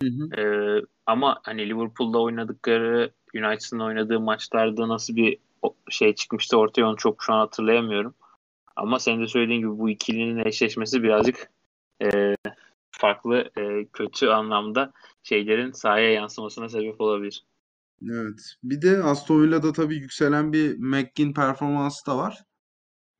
Hı 0.00 0.06
hı. 0.06 0.40
Ee, 0.40 0.84
ama 1.06 1.40
hani 1.42 1.68
Liverpool'da 1.68 2.18
oynadıkları 2.18 3.12
United'ın 3.34 3.80
oynadığı 3.80 4.20
maçlarda 4.20 4.88
nasıl 4.88 5.16
bir 5.16 5.38
şey 5.90 6.14
çıkmıştı 6.14 6.56
ortaya 6.56 6.84
onu 6.84 6.96
çok 6.96 7.22
şu 7.22 7.32
an 7.32 7.38
hatırlayamıyorum. 7.38 8.14
Ama 8.76 8.98
senin 8.98 9.22
de 9.22 9.26
söylediğin 9.26 9.60
gibi 9.60 9.78
bu 9.78 9.90
ikilinin 9.90 10.44
eşleşmesi 10.44 11.02
birazcık 11.02 11.50
e, 12.02 12.36
farklı 12.90 13.50
e, 13.58 13.86
kötü 13.92 14.28
anlamda 14.28 14.92
şeylerin 15.22 15.72
sahaya 15.72 16.12
yansımasına 16.12 16.68
sebep 16.68 17.00
olabilir. 17.00 17.44
Evet. 18.10 18.54
Bir 18.62 18.82
de 18.82 19.02
Aston 19.02 19.42
Villa'da 19.42 19.72
tabii 19.72 19.96
yükselen 19.96 20.52
bir 20.52 20.78
McGinn 20.78 21.34
performansı 21.34 22.06
da 22.06 22.16
var. 22.16 22.44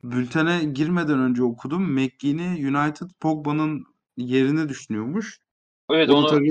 Bültene 0.05 0.65
girmeden 0.65 1.19
önce 1.19 1.43
okudum. 1.43 1.93
McGinn'i 1.93 2.77
United 2.77 3.07
Pogba'nın 3.21 3.85
yerine 4.17 4.69
düşünüyormuş. 4.69 5.41
Evet 5.93 6.11
onu, 6.11 6.19
onu 6.19 6.27
tabii 6.27 6.49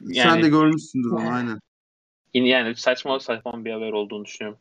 yani, 0.00 0.30
sen 0.30 0.42
de 0.42 0.48
görmüşsündür 0.48 1.10
onu 1.10 1.30
aynen. 1.30 1.60
Yani 2.34 2.76
saçma 2.76 3.20
saçma 3.20 3.64
bir 3.64 3.70
haber 3.70 3.92
olduğunu 3.92 4.24
düşünüyorum. 4.24 4.60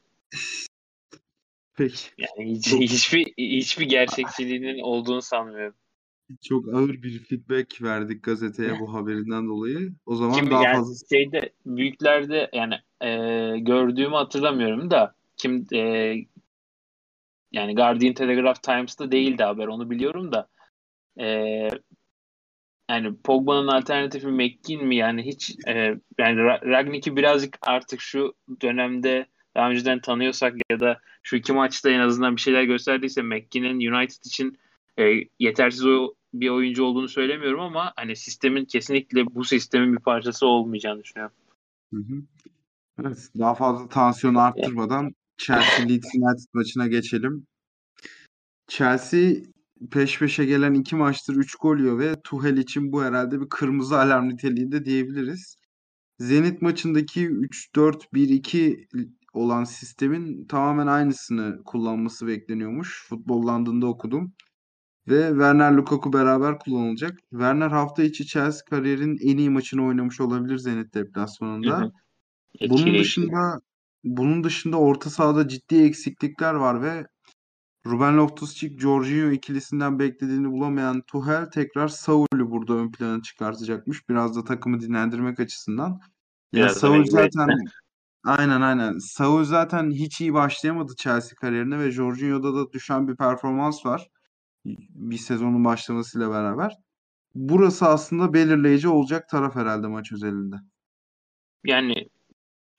Peki. 1.75 2.09
Yani 2.17 2.51
hiç, 2.51 2.73
hiçbir 2.73 3.25
hiçbir 3.37 3.85
gerçekçiliğinin 3.85 4.79
olduğunu 4.79 5.21
sanmıyorum. 5.21 5.75
Çok 6.43 6.73
ağır 6.73 7.03
bir 7.03 7.19
feedback 7.19 7.81
verdik 7.81 8.23
gazeteye 8.23 8.79
bu 8.79 8.93
haberinden 8.93 9.47
dolayı. 9.47 9.91
O 10.05 10.15
zaman 10.15 10.35
Kim, 10.35 10.51
daha 10.51 10.63
yani 10.63 10.75
fazla 10.77 11.07
şeyde 11.09 11.53
büyüklerde 11.65 12.49
yani 12.53 12.75
e, 13.01 13.09
gördüğümü 13.59 14.15
hatırlamıyorum 14.15 14.91
da 14.91 15.15
kim 15.37 15.67
e, 15.73 15.79
yani 17.51 17.75
Guardian 17.75 18.13
Telegraph 18.13 18.61
Times'ta 18.61 19.11
değildi 19.11 19.43
haber 19.43 19.67
onu 19.67 19.89
biliyorum 19.89 20.31
da 20.31 20.47
e, 21.19 21.69
yani 22.89 23.15
Pogba'nın 23.23 23.67
alternatifi 23.67 24.27
McGinn 24.27 24.85
mi 24.85 24.95
yani 24.95 25.25
hiç 25.25 25.55
e, 25.67 25.73
yani 26.17 26.37
Ragnik'i 26.43 27.15
birazcık 27.15 27.57
artık 27.61 28.01
şu 28.01 28.33
dönemde 28.61 29.25
daha 29.55 29.69
önceden 29.69 29.99
tanıyorsak 29.99 30.53
ya 30.71 30.79
da 30.79 30.99
şu 31.23 31.35
iki 31.35 31.53
maçta 31.53 31.89
en 31.89 31.99
azından 31.99 32.35
bir 32.35 32.41
şeyler 32.41 32.63
gösterdiyse 32.63 33.21
McGinn'in 33.21 33.91
United 33.91 34.25
için 34.25 34.59
e, 34.99 35.03
yetersiz 35.39 35.85
o, 35.85 36.13
bir 36.33 36.49
oyuncu 36.49 36.83
olduğunu 36.83 37.07
söylemiyorum 37.07 37.59
ama 37.59 37.93
hani 37.95 38.15
sistemin 38.15 38.65
kesinlikle 38.65 39.25
bu 39.25 39.43
sistemin 39.43 39.93
bir 39.93 40.01
parçası 40.01 40.45
olmayacağını 40.47 41.03
düşünüyorum. 41.03 41.35
Hı 41.93 41.99
hı. 41.99 42.21
Evet, 43.03 43.29
daha 43.39 43.55
fazla 43.55 43.89
tansiyonu 43.89 44.39
arttırmadan 44.39 45.15
Chelsea 45.37 45.85
Leeds 45.85 46.15
United 46.15 46.49
maçına 46.53 46.87
geçelim. 46.87 47.47
Chelsea 48.67 49.31
peş 49.91 50.19
peşe 50.19 50.45
gelen 50.45 50.73
iki 50.73 50.95
maçtır 50.95 51.35
3 51.35 51.55
gol 51.55 51.77
yiyor 51.77 51.99
ve 51.99 52.21
Tuchel 52.23 52.57
için 52.57 52.91
bu 52.91 53.03
herhalde 53.03 53.41
bir 53.41 53.49
kırmızı 53.49 53.99
alarm 53.99 54.29
niteliğinde 54.29 54.85
diyebiliriz. 54.85 55.55
Zenit 56.19 56.61
maçındaki 56.61 57.27
3-4-1-2 57.27 58.87
olan 59.33 59.63
sistemin 59.63 60.45
tamamen 60.45 60.87
aynısını 60.87 61.63
kullanması 61.65 62.27
bekleniyormuş. 62.27 63.05
Futbollandığında 63.09 63.87
okudum. 63.87 64.33
Ve 65.07 65.27
Werner 65.29 65.71
Lukaku 65.71 66.13
beraber 66.13 66.59
kullanılacak. 66.59 67.19
Werner 67.29 67.69
hafta 67.69 68.03
içi 68.03 68.25
Chelsea 68.25 68.65
kariyerin 68.69 69.17
en 69.23 69.37
iyi 69.37 69.49
maçını 69.49 69.85
oynamış 69.85 70.21
olabilir 70.21 70.57
Zenit 70.57 70.93
deplasmanında. 70.93 71.79
Hı 71.79 71.83
hı. 71.83 72.69
Bunun 72.69 72.99
dışında 72.99 73.59
bunun 74.03 74.43
dışında 74.43 74.77
orta 74.77 75.09
sahada 75.09 75.47
ciddi 75.47 75.75
eksiklikler 75.75 76.53
var 76.53 76.81
ve 76.81 77.05
Ruben 77.85 78.17
Loftus-Cheek, 78.17 78.79
Jorginho 78.79 79.31
ikilisinden 79.31 79.99
beklediğini 79.99 80.51
bulamayan 80.51 81.01
Tuchel 81.01 81.45
tekrar 81.45 81.87
Saul'ü 81.87 82.51
burada 82.51 82.73
ön 82.73 82.91
plana 82.91 83.21
çıkartacakmış. 83.21 84.09
Biraz 84.09 84.35
da 84.35 84.43
takımı 84.43 84.81
dinlendirmek 84.81 85.39
açısından. 85.39 86.01
Ya 86.53 86.69
Saul 86.69 87.05
zaten 87.05 87.49
aynen 88.25 88.61
aynen. 88.61 88.97
Saul 88.97 89.43
zaten 89.43 89.91
hiç 89.91 90.21
iyi 90.21 90.33
başlayamadı 90.33 90.95
Chelsea 90.95 91.35
kariyerine 91.35 91.79
ve 91.79 91.91
Jorginho'da 91.91 92.55
da 92.55 92.71
düşen 92.71 93.07
bir 93.07 93.15
performans 93.15 93.85
var. 93.85 94.09
Bir 94.65 95.17
sezonun 95.17 95.65
başlamasıyla 95.65 96.31
beraber. 96.31 96.73
Burası 97.35 97.85
aslında 97.85 98.33
belirleyici 98.33 98.87
olacak 98.87 99.29
taraf 99.29 99.55
herhalde 99.55 99.87
maç 99.87 100.11
özelinde. 100.11 100.55
Yani 101.63 102.09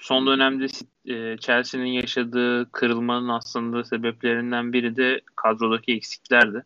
son 0.01 0.27
dönemde 0.27 0.67
e, 1.07 1.37
Chelsea'nin 1.37 1.93
yaşadığı 1.93 2.73
kırılmanın 2.73 3.29
aslında 3.29 3.85
sebeplerinden 3.85 4.73
biri 4.73 4.97
de 4.97 5.21
kadrodaki 5.37 5.93
eksiklerdi. 5.93 6.65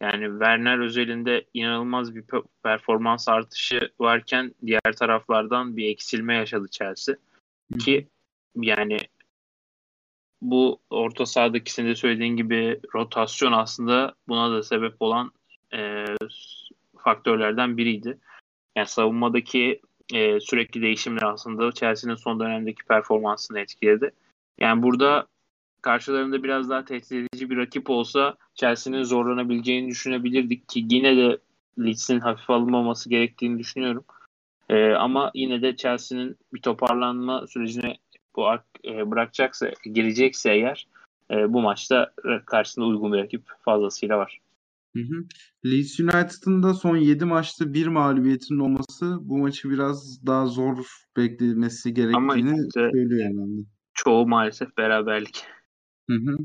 Yani 0.00 0.24
Werner 0.24 0.78
özelinde 0.78 1.44
inanılmaz 1.54 2.14
bir 2.14 2.24
performans 2.62 3.28
artışı 3.28 3.90
varken 4.00 4.54
diğer 4.66 4.92
taraflardan 4.96 5.76
bir 5.76 5.88
eksilme 5.88 6.34
yaşadı 6.34 6.66
Chelsea. 6.70 7.14
Ki 7.78 8.08
yani 8.56 8.98
bu 10.42 10.80
orta 10.90 11.26
sahadaki 11.26 11.72
senin 11.72 11.88
de 11.88 11.94
söylediğin 11.94 12.36
gibi 12.36 12.80
rotasyon 12.94 13.52
aslında 13.52 14.14
buna 14.28 14.50
da 14.50 14.62
sebep 14.62 14.94
olan 15.00 15.32
e, 15.74 16.04
faktörlerden 16.98 17.76
biriydi. 17.76 18.18
Yani 18.76 18.86
savunmadaki 18.86 19.80
e, 20.12 20.40
sürekli 20.40 20.82
değişimler 20.82 21.22
aslında 21.22 21.72
Chelsea'nin 21.72 22.16
son 22.16 22.40
dönemdeki 22.40 22.84
performansını 22.84 23.60
etkiledi. 23.60 24.12
Yani 24.60 24.82
burada 24.82 25.26
karşılarında 25.82 26.42
biraz 26.42 26.70
daha 26.70 26.84
tehdit 26.84 27.12
edici 27.12 27.50
bir 27.50 27.56
rakip 27.56 27.90
olsa 27.90 28.36
Chelsea'nin 28.54 29.02
zorlanabileceğini 29.02 29.88
düşünebilirdik 29.88 30.68
ki 30.68 30.86
yine 30.90 31.16
de 31.16 31.38
Leeds'in 31.78 32.20
hafif 32.20 32.50
alınmaması 32.50 33.08
gerektiğini 33.08 33.58
düşünüyorum. 33.58 34.04
E, 34.68 34.90
ama 34.90 35.30
yine 35.34 35.62
de 35.62 35.76
Chelsea'nin 35.76 36.36
bir 36.54 36.62
toparlanma 36.62 37.46
sürecine 37.46 37.96
bu 38.36 38.48
e, 38.84 39.10
bırakacaksa, 39.10 39.70
girecekse 39.84 40.52
eğer 40.52 40.86
e, 41.30 41.52
bu 41.52 41.62
maçta 41.62 42.12
karşısında 42.46 42.86
uygun 42.86 43.12
bir 43.12 43.18
rakip 43.18 43.42
fazlasıyla 43.64 44.18
var. 44.18 44.41
Hı 44.96 45.00
hı. 45.02 45.24
Leeds 45.64 46.00
United'ın 46.00 46.62
da 46.62 46.74
son 46.74 46.96
7 46.96 47.24
maçta 47.24 47.74
bir 47.74 47.86
mağlubiyetinin 47.86 48.58
olması 48.58 49.18
bu 49.20 49.38
maçı 49.38 49.70
biraz 49.70 50.26
daha 50.26 50.46
zor 50.46 50.86
beklemesi 51.16 51.94
gerektiğini 51.94 52.50
işte 52.50 52.90
söylüyor 52.92 53.30
herhalde. 53.30 53.66
Çoğu 53.94 54.28
maalesef 54.28 54.76
beraberlik. 54.76 55.44
Hı 56.10 56.16
hı. 56.16 56.36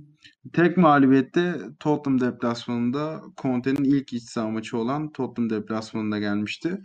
Tek 0.54 0.78
mağlubiyette 0.78 1.56
Tottenham 1.80 2.22
deplasmanında 2.22 3.22
Conte'nin 3.42 3.84
ilk 3.84 4.14
iç 4.14 4.24
saha 4.24 4.50
maçı 4.50 4.78
olan 4.78 5.12
Tottenham 5.12 5.50
deplasmanında 5.50 6.20
gelmişti. 6.20 6.82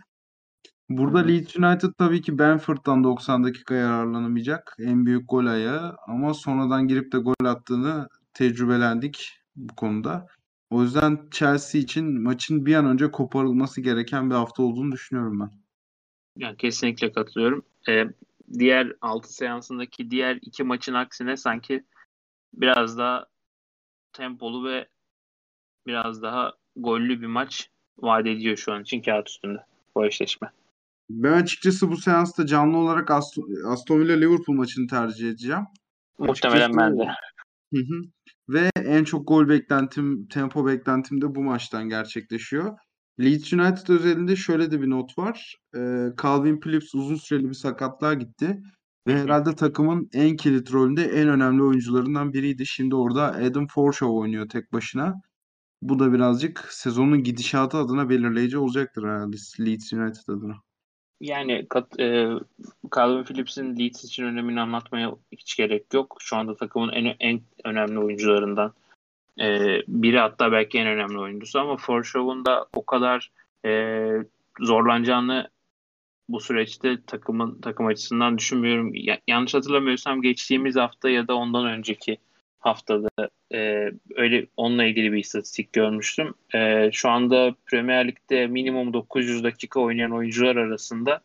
Burada. 0.89 1.19
Leeds 1.19 1.55
United 1.55 1.89
tabii 1.97 2.21
ki 2.21 2.39
Brentford'dan 2.39 3.03
90 3.03 3.43
dakika 3.43 3.75
yararlanamayacak. 3.75 4.75
En 4.79 5.05
büyük 5.05 5.29
gol 5.29 5.45
ayağı 5.45 5.95
ama 6.07 6.33
sonradan 6.33 6.87
girip 6.87 7.11
de 7.11 7.17
gol 7.17 7.45
attığını 7.45 8.07
tecrübelendik 8.33 9.31
bu 9.55 9.75
konuda. 9.75 10.27
O 10.73 10.83
yüzden 10.83 11.19
Chelsea 11.31 11.81
için 11.81 12.21
maçın 12.21 12.65
bir 12.65 12.75
an 12.75 12.85
önce 12.85 13.11
koparılması 13.11 13.81
gereken 13.81 14.29
bir 14.29 14.35
hafta 14.35 14.63
olduğunu 14.63 14.91
düşünüyorum 14.91 15.39
ben. 15.39 15.49
Yani 16.37 16.57
kesinlikle 16.57 17.11
katılıyorum. 17.11 17.65
Ee, 17.89 18.05
diğer 18.59 18.93
6 19.01 19.33
seansındaki 19.33 20.11
diğer 20.11 20.39
iki 20.41 20.63
maçın 20.63 20.93
aksine 20.93 21.37
sanki 21.37 21.83
biraz 22.53 22.97
daha 22.97 23.25
tempolu 24.13 24.65
ve 24.65 24.87
biraz 25.87 26.21
daha 26.21 26.53
gollü 26.75 27.21
bir 27.21 27.27
maç 27.27 27.69
vaat 27.97 28.27
ediyor 28.27 28.57
şu 28.57 28.73
an 28.73 28.81
için 28.81 29.01
kağıt 29.01 29.29
üstünde 29.29 29.59
bu 29.95 30.05
eşleşme. 30.05 30.51
Ben 31.09 31.33
açıkçası 31.33 31.91
bu 31.91 31.97
seansta 31.97 32.45
canlı 32.45 32.77
olarak 32.77 33.11
Aston, 33.11 33.49
Aston 33.65 33.99
Villa 33.99 34.15
Liverpool 34.15 34.55
maçını 34.55 34.87
tercih 34.87 35.29
edeceğim. 35.29 35.63
Muhtemelen 36.19 36.59
Açıkçası- 36.61 36.77
ben 36.77 36.99
de. 36.99 37.11
Hı 37.73 37.79
hı. 37.79 38.01
Ve 38.49 38.69
en 38.75 39.03
çok 39.03 39.27
gol 39.27 39.49
beklentim, 39.49 40.27
tempo 40.27 40.65
beklentim 40.65 41.21
de 41.21 41.35
bu 41.35 41.43
maçtan 41.43 41.89
gerçekleşiyor. 41.89 42.77
Leeds 43.19 43.53
United 43.53 43.87
özelinde 43.89 44.35
şöyle 44.35 44.71
de 44.71 44.81
bir 44.81 44.89
not 44.89 45.17
var. 45.17 45.55
Ee, 45.75 46.07
Calvin 46.21 46.59
Phillips 46.59 46.95
uzun 46.95 47.15
süreli 47.15 47.49
bir 47.49 47.53
sakatlığa 47.53 48.13
gitti. 48.13 48.59
Ve 49.07 49.19
herhalde 49.21 49.55
takımın 49.55 50.09
en 50.13 50.35
kilit 50.35 50.73
rolünde 50.73 51.03
en 51.03 51.29
önemli 51.29 51.63
oyuncularından 51.63 52.33
biriydi. 52.33 52.65
Şimdi 52.65 52.95
orada 52.95 53.23
Adam 53.31 53.67
Forshaw 53.67 54.13
oynuyor 54.13 54.49
tek 54.49 54.73
başına. 54.73 55.13
Bu 55.81 55.99
da 55.99 56.13
birazcık 56.13 56.67
sezonun 56.71 57.23
gidişatı 57.23 57.77
adına 57.77 58.09
belirleyici 58.09 58.57
olacaktır 58.57 59.03
herhalde 59.03 59.37
Leeds 59.59 59.93
United 59.93 60.27
adına. 60.33 60.55
Yani 61.23 61.65
kat, 61.69 61.99
e, 61.99 62.27
Calvin 62.95 63.23
Phillips'in 63.23 63.79
Leeds 63.79 64.03
için 64.03 64.23
önemini 64.23 64.61
anlatmaya 64.61 65.15
hiç 65.31 65.55
gerek 65.55 65.93
yok. 65.93 66.17
Şu 66.19 66.35
anda 66.35 66.55
takımın 66.55 66.89
en 66.89 67.15
en 67.19 67.41
önemli 67.63 67.99
oyuncularından 67.99 68.73
e, 69.39 69.77
biri 69.87 70.19
hatta 70.19 70.51
belki 70.51 70.79
en 70.79 70.87
önemli 70.87 71.19
oyuncusu 71.19 71.59
ama 71.59 71.77
Forshaw'un 71.77 72.45
da 72.45 72.67
o 72.75 72.85
kadar 72.85 73.31
e, 73.65 74.09
zorlanacağını 74.59 75.49
bu 76.29 76.39
süreçte 76.39 76.97
takımın 77.07 77.61
takım 77.61 77.85
açısından 77.85 78.37
düşünmüyorum. 78.37 78.91
Ya- 78.93 79.21
yanlış 79.27 79.53
hatırlamıyorsam 79.53 80.21
geçtiğimiz 80.21 80.75
hafta 80.75 81.09
ya 81.09 81.27
da 81.27 81.35
ondan 81.35 81.65
önceki 81.65 82.17
haftada 82.63 83.09
e, 83.53 83.91
öyle 84.15 84.47
onunla 84.57 84.83
ilgili 84.83 85.11
bir 85.13 85.17
istatistik 85.17 85.73
görmüştüm. 85.73 86.33
E, 86.55 86.89
şu 86.91 87.09
anda 87.09 87.55
Premier 87.65 88.07
Lig'de 88.07 88.47
minimum 88.47 88.93
900 88.93 89.43
dakika 89.43 89.79
oynayan 89.79 90.11
oyuncular 90.11 90.55
arasında 90.55 91.21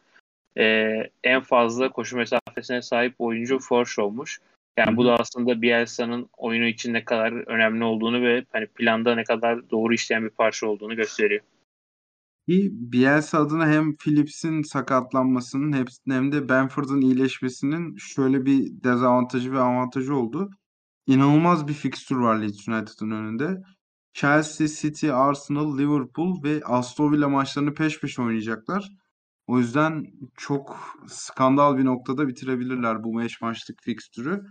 e, 0.59 0.92
en 1.24 1.40
fazla 1.40 1.88
koşu 1.88 2.16
mesafesine 2.16 2.83
sahip 2.83 3.14
oyuncu 3.18 3.59
Forshaw'muş. 3.59 4.40
Yani 4.79 4.96
bu 4.96 5.05
da 5.05 5.16
aslında 5.18 5.62
Bielsa'nın 5.62 6.29
oyunu 6.37 6.64
için 6.64 6.92
ne 6.92 7.05
kadar 7.05 7.33
önemli 7.33 7.85
olduğunu 7.85 8.22
ve 8.22 8.44
hani 8.53 8.66
planda 8.66 9.14
ne 9.14 9.24
kadar 9.24 9.70
doğru 9.70 9.94
işleyen 9.94 10.24
bir 10.24 10.31
parça 10.31 10.66
olduğunu 10.66 10.96
gösteriyor. 10.96 11.40
Ki 12.48 12.70
Bielsa 12.72 13.38
adına 13.38 13.68
hem 13.68 13.96
Phillips'in 13.96 14.62
sakatlanmasının 14.62 15.87
hem 16.09 16.33
de 16.33 16.48
Bamford'un 16.48 17.01
iyileşmesinin 17.01 17.96
şöyle 17.96 18.46
bir 18.46 18.83
dezavantajı 18.85 19.53
ve 19.53 19.59
avantajı 19.61 20.14
oldu. 20.14 20.51
İnanılmaz 21.08 21.68
bir 21.68 21.72
fikstür 21.72 22.16
var 22.16 22.36
Leeds 22.36 22.68
United'ın 22.68 23.10
önünde. 23.10 23.62
Chelsea, 24.12 24.66
City, 24.66 25.12
Arsenal, 25.12 25.78
Liverpool 25.78 26.42
ve 26.42 26.60
Aston 26.64 27.12
Villa 27.12 27.28
maçlarını 27.28 27.74
peş 27.74 28.00
peşe 28.00 28.22
oynayacaklar. 28.22 28.88
O 29.46 29.58
yüzden 29.58 30.06
çok 30.36 30.76
skandal 31.06 31.78
bir 31.78 31.84
noktada 31.84 32.28
bitirebilirler 32.28 33.04
bu 33.04 33.18
5 33.18 33.40
maçlık 33.40 33.82
fikstürü. 33.82 34.42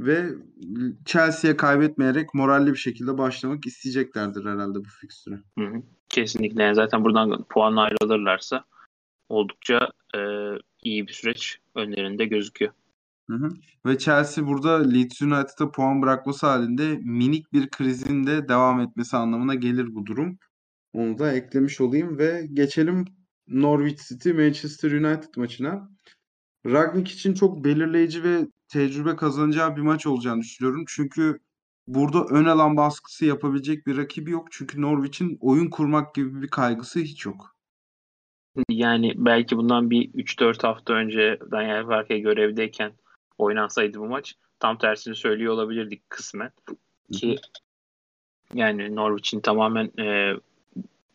Ve 0.00 0.28
Chelsea'ye 1.04 1.56
kaybetmeyerek 1.56 2.34
moralli 2.34 2.72
bir 2.72 2.78
şekilde 2.78 3.18
başlamak 3.18 3.66
isteyeceklerdir 3.66 4.44
herhalde 4.44 4.78
bu 4.78 4.88
fikstüre. 5.00 5.34
Hı 5.58 5.64
hı. 5.64 5.82
Kesinlikle. 6.08 6.62
Yani 6.62 6.74
zaten 6.74 7.04
buradan 7.04 7.44
puanla 7.48 7.80
ayrılırlarsa 7.80 8.64
oldukça 9.28 9.90
e, 10.14 10.20
iyi 10.82 11.08
bir 11.08 11.12
süreç 11.12 11.58
önlerinde 11.74 12.24
gözüküyor. 12.24 12.72
Hı 13.30 13.36
hı. 13.36 13.48
Ve 13.86 13.98
Chelsea 13.98 14.46
burada 14.46 14.88
Leeds 14.88 15.22
United'a 15.22 15.70
puan 15.70 16.02
bırakması 16.02 16.46
halinde 16.46 16.96
minik 16.96 17.52
bir 17.52 17.70
krizin 17.70 18.26
de 18.26 18.48
devam 18.48 18.80
etmesi 18.80 19.16
anlamına 19.16 19.54
gelir 19.54 19.94
bu 19.94 20.06
durum. 20.06 20.38
Onu 20.92 21.18
da 21.18 21.32
eklemiş 21.32 21.80
olayım 21.80 22.18
ve 22.18 22.46
geçelim 22.52 23.04
Norwich 23.48 24.08
City 24.08 24.32
Manchester 24.32 24.92
United 24.92 25.36
maçına. 25.36 25.90
Ragnik 26.66 27.08
için 27.08 27.34
çok 27.34 27.64
belirleyici 27.64 28.24
ve 28.24 28.46
tecrübe 28.68 29.16
kazanacağı 29.16 29.76
bir 29.76 29.80
maç 29.80 30.06
olacağını 30.06 30.40
düşünüyorum. 30.40 30.84
Çünkü 30.88 31.38
burada 31.86 32.24
ön 32.24 32.44
alan 32.44 32.76
baskısı 32.76 33.24
yapabilecek 33.24 33.86
bir 33.86 33.96
rakibi 33.96 34.30
yok. 34.30 34.48
Çünkü 34.50 34.82
Norwich'in 34.82 35.38
oyun 35.40 35.70
kurmak 35.70 36.14
gibi 36.14 36.42
bir 36.42 36.48
kaygısı 36.48 37.00
hiç 37.00 37.26
yok. 37.26 37.56
Yani 38.70 39.12
belki 39.16 39.56
bundan 39.56 39.90
bir 39.90 40.12
3-4 40.12 40.62
hafta 40.62 40.94
önce 40.94 41.38
Daniel 41.50 41.86
Farke 41.86 42.18
görevdeyken 42.18 42.92
oynansaydı 43.38 43.98
bu 43.98 44.06
maç 44.06 44.34
tam 44.60 44.78
tersini 44.78 45.14
söylüyor 45.14 45.54
olabilirdik 45.54 46.10
kısmen. 46.10 46.50
Ki 47.12 47.36
yani 48.54 48.96
Norwich'in 48.96 49.40
tamamen 49.40 49.90
e, 49.98 50.34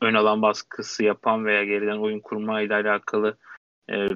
ön 0.02 0.14
alan 0.14 0.42
baskısı 0.42 1.04
yapan 1.04 1.46
veya 1.46 1.64
geriden 1.64 1.98
oyun 1.98 2.20
kurma 2.20 2.62
ile 2.62 2.76
alakalı 2.76 3.38
e, 3.90 4.08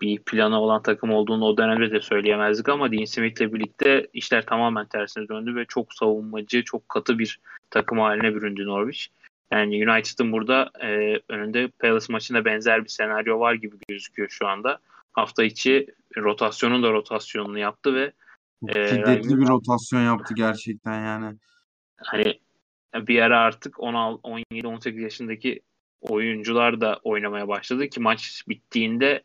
bir 0.00 0.18
planı 0.18 0.60
olan 0.60 0.82
takım 0.82 1.10
olduğunu 1.10 1.44
o 1.44 1.56
dönemde 1.56 1.90
de 1.90 2.00
söyleyemezdik 2.00 2.68
ama 2.68 2.92
Dean 2.92 3.04
Smith'le 3.04 3.40
birlikte 3.40 4.06
işler 4.12 4.46
tamamen 4.46 4.86
tersine 4.86 5.28
döndü 5.28 5.56
ve 5.56 5.64
çok 5.64 5.94
savunmacı, 5.94 6.64
çok 6.64 6.88
katı 6.88 7.18
bir 7.18 7.40
takım 7.70 7.98
haline 7.98 8.34
büründü 8.34 8.66
Norwich. 8.66 9.06
Yani 9.50 9.90
United'ın 9.90 10.32
burada 10.32 10.70
e, 10.82 11.20
önünde 11.28 11.68
Palace 11.68 12.12
maçında 12.12 12.44
benzer 12.44 12.84
bir 12.84 12.88
senaryo 12.88 13.40
var 13.40 13.54
gibi 13.54 13.76
gözüküyor 13.88 14.28
şu 14.28 14.48
anda. 14.48 14.78
Hafta 15.16 15.44
içi 15.44 15.86
rotasyonun 16.16 16.82
da 16.82 16.92
rotasyonunu 16.92 17.58
yaptı 17.58 17.94
ve 17.94 18.12
Ee, 18.68 18.72
şiddetli 18.72 19.02
Ragnik- 19.02 19.40
bir 19.40 19.48
rotasyon 19.48 20.00
yaptı 20.02 20.34
gerçekten 20.34 21.04
yani. 21.04 21.36
hani 21.96 22.40
bir 22.94 23.22
ara 23.22 23.40
artık 23.40 23.74
17-18 23.78 25.00
yaşındaki 25.00 25.60
oyuncular 26.00 26.80
da 26.80 27.00
oynamaya 27.02 27.48
başladı 27.48 27.88
ki 27.88 28.00
maç 28.00 28.44
bittiğinde 28.48 29.22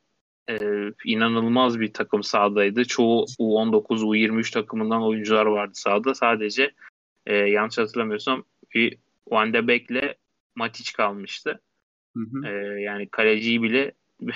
e, 0.50 0.58
inanılmaz 1.06 1.80
bir 1.80 1.94
takım 1.94 2.24
sahadaydı. 2.24 2.86
Çoğu 2.86 3.26
U19, 3.40 4.02
U23 4.04 4.54
takımından 4.54 5.04
oyuncular 5.04 5.46
vardı 5.46 5.72
sahada. 5.76 6.16
Sadece 6.16 6.72
e, 7.26 7.36
yanlış 7.36 7.78
hatırlamıyorsam 7.78 8.44
bir 8.76 8.98
Van 9.28 9.54
de 9.54 9.68
Beek'le 9.68 10.16
Matic 10.56 10.92
kalmıştı. 10.94 11.62
Hı 12.18 12.24
hı. 12.32 12.48
E, 12.48 12.82
yani 12.82 13.10
kaleciyi 13.10 13.64
bile 13.64 13.92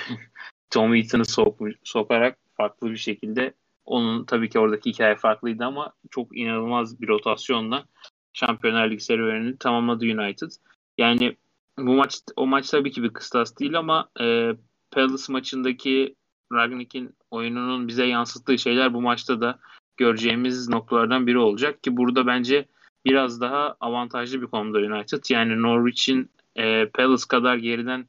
Tom 0.70 0.96
Heaton'ı 0.96 1.26
sokmuş, 1.26 1.76
sokarak 1.84 2.38
farklı 2.58 2.92
bir 2.92 2.98
şekilde 2.98 3.54
onun 3.86 4.26
tabii 4.26 4.50
ki 4.50 4.60
oradaki 4.60 4.90
hikaye 4.90 5.16
farklıydı 5.16 5.66
ama 5.66 5.94
çok 6.10 6.38
inanılmaz 6.38 7.02
bir 7.02 7.08
rotasyonla 7.08 7.86
Şampiyonlar 8.34 8.92
Ligi 8.92 9.04
serüvenini 9.04 9.58
tamamladı 9.58 10.06
United. 10.06 10.52
Yani 10.98 11.38
bu 11.78 11.94
maç 11.94 12.20
o 12.36 12.48
maç 12.48 12.70
tabii 12.70 12.92
ki 12.92 13.04
bir 13.04 13.14
kıstas 13.14 13.60
değil 13.60 13.78
ama 13.78 14.10
e, 14.22 14.52
Palace 14.92 15.34
maçındaki 15.34 16.16
Ragnik'in 16.54 17.16
oyununun 17.32 17.88
bize 17.88 18.06
yansıttığı 18.06 18.58
şeyler 18.58 18.94
bu 18.94 19.02
maçta 19.02 19.42
da 19.42 19.60
göreceğimiz 19.98 20.70
noktalardan 20.70 21.28
biri 21.28 21.38
olacak 21.38 21.84
ki 21.84 21.98
burada 21.98 22.28
bence 22.28 22.66
biraz 23.06 23.42
daha 23.42 23.76
avantajlı 23.80 24.42
bir 24.42 24.48
konumda 24.48 24.78
United. 24.78 25.24
Yani 25.30 25.62
Norwich'in 25.62 26.30
e, 26.56 26.90
Palace 26.90 27.24
kadar 27.30 27.56
geriden 27.56 28.08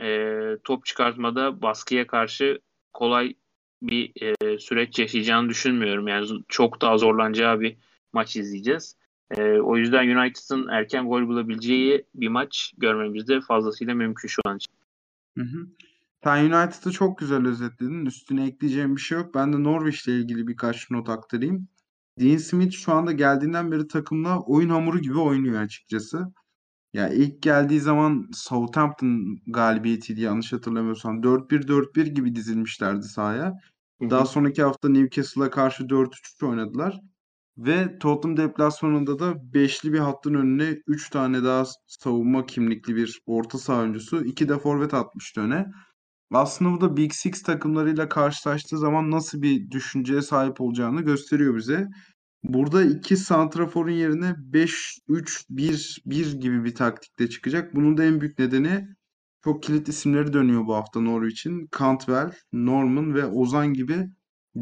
e, 0.00 0.40
top 0.64 0.86
çıkartmada 0.86 1.62
baskıya 1.62 2.06
karşı 2.06 2.58
kolay 2.92 3.34
bir 3.82 4.12
e, 4.22 4.58
süreç 4.58 4.98
yaşayacağını 4.98 5.48
düşünmüyorum. 5.48 6.08
Yani 6.08 6.28
çok 6.48 6.80
daha 6.80 6.98
zorlanacağı 6.98 7.60
bir 7.60 7.76
maç 8.12 8.36
izleyeceğiz. 8.36 8.96
E, 9.30 9.42
o 9.42 9.76
yüzden 9.76 10.08
United'ın 10.08 10.68
erken 10.68 11.08
gol 11.08 11.28
bulabileceği 11.28 12.04
bir 12.14 12.28
maç 12.28 12.74
görmemiz 12.78 13.28
de 13.28 13.40
fazlasıyla 13.40 13.94
mümkün 13.94 14.28
şu 14.28 14.42
an 14.44 14.56
için. 14.56 14.72
Hı 15.38 15.44
hı. 15.44 15.66
Sen 16.24 16.44
United'ı 16.44 16.92
çok 16.92 17.18
güzel 17.18 17.46
özetledin. 17.46 18.06
Üstüne 18.06 18.46
ekleyeceğim 18.46 18.96
bir 18.96 19.00
şey 19.00 19.18
yok. 19.18 19.34
Ben 19.34 19.52
de 19.52 19.62
Norwich'le 19.62 20.08
ilgili 20.08 20.46
birkaç 20.46 20.90
not 20.90 21.08
aktarayım. 21.08 21.68
Dean 22.20 22.36
Smith 22.36 22.72
şu 22.72 22.92
anda 22.92 23.12
geldiğinden 23.12 23.72
beri 23.72 23.88
takımla 23.88 24.40
oyun 24.40 24.68
hamuru 24.68 24.98
gibi 24.98 25.18
oynuyor 25.18 25.62
açıkçası. 25.62 26.32
Ya 26.94 27.08
ilk 27.08 27.42
geldiği 27.42 27.80
zaman 27.80 28.28
Southampton 28.32 29.38
galibiyetiydi 29.46 30.20
yanlış 30.20 30.52
hatırlamıyorsam. 30.52 31.22
4-1-4-1 31.22 32.06
gibi 32.06 32.36
dizilmişlerdi 32.36 33.04
sahaya. 33.04 33.52
Daha 34.00 34.26
sonraki 34.26 34.62
hafta 34.62 34.88
Newcastle'a 34.88 35.50
karşı 35.50 35.88
4-3 35.88 36.42
oynadılar. 36.46 37.00
Ve 37.58 37.98
Tottenham 37.98 38.36
deplasmanında 38.36 39.18
da 39.18 39.54
beşli 39.54 39.92
bir 39.92 39.98
hattın 39.98 40.34
önüne 40.34 40.78
3 40.86 41.10
tane 41.10 41.44
daha 41.44 41.64
savunma 41.86 42.46
kimlikli 42.46 42.96
bir 42.96 43.20
orta 43.26 43.58
saha 43.58 43.80
oyuncusu, 43.80 44.24
2 44.24 44.48
de 44.48 44.58
forvet 44.58 44.94
atmıştı 44.94 45.40
öne. 45.40 45.66
Aslında 46.32 46.72
bu 46.72 46.80
da 46.80 46.96
Big 46.96 47.12
Six 47.12 47.42
takımlarıyla 47.42 48.08
karşılaştığı 48.08 48.78
zaman 48.78 49.10
nasıl 49.10 49.42
bir 49.42 49.70
düşünceye 49.70 50.22
sahip 50.22 50.60
olacağını 50.60 51.02
gösteriyor 51.02 51.56
bize. 51.56 51.88
Burada 52.44 52.84
iki 52.84 53.16
santraforun 53.16 53.90
yerine 53.90 54.34
5-3-1-1 54.52 56.38
gibi 56.38 56.64
bir 56.64 56.74
taktikte 56.74 57.28
çıkacak. 57.28 57.74
Bunun 57.74 57.96
da 57.96 58.04
en 58.04 58.20
büyük 58.20 58.38
nedeni 58.38 58.88
çok 59.44 59.62
kilit 59.62 59.88
isimleri 59.88 60.32
dönüyor 60.32 60.66
bu 60.66 60.74
hafta 60.74 61.00
Norwich'in. 61.00 61.68
Cantwell, 61.78 62.32
Norman 62.52 63.14
ve 63.14 63.26
Ozan 63.26 63.74
gibi 63.74 64.06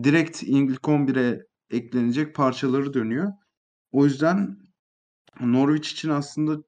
direkt 0.02 0.42
ilk 0.42 0.80
11'e 0.80 1.42
eklenecek 1.70 2.34
parçaları 2.34 2.94
dönüyor. 2.94 3.32
O 3.92 4.04
yüzden 4.04 4.56
Norwich 5.40 5.92
için 5.92 6.08
aslında 6.08 6.62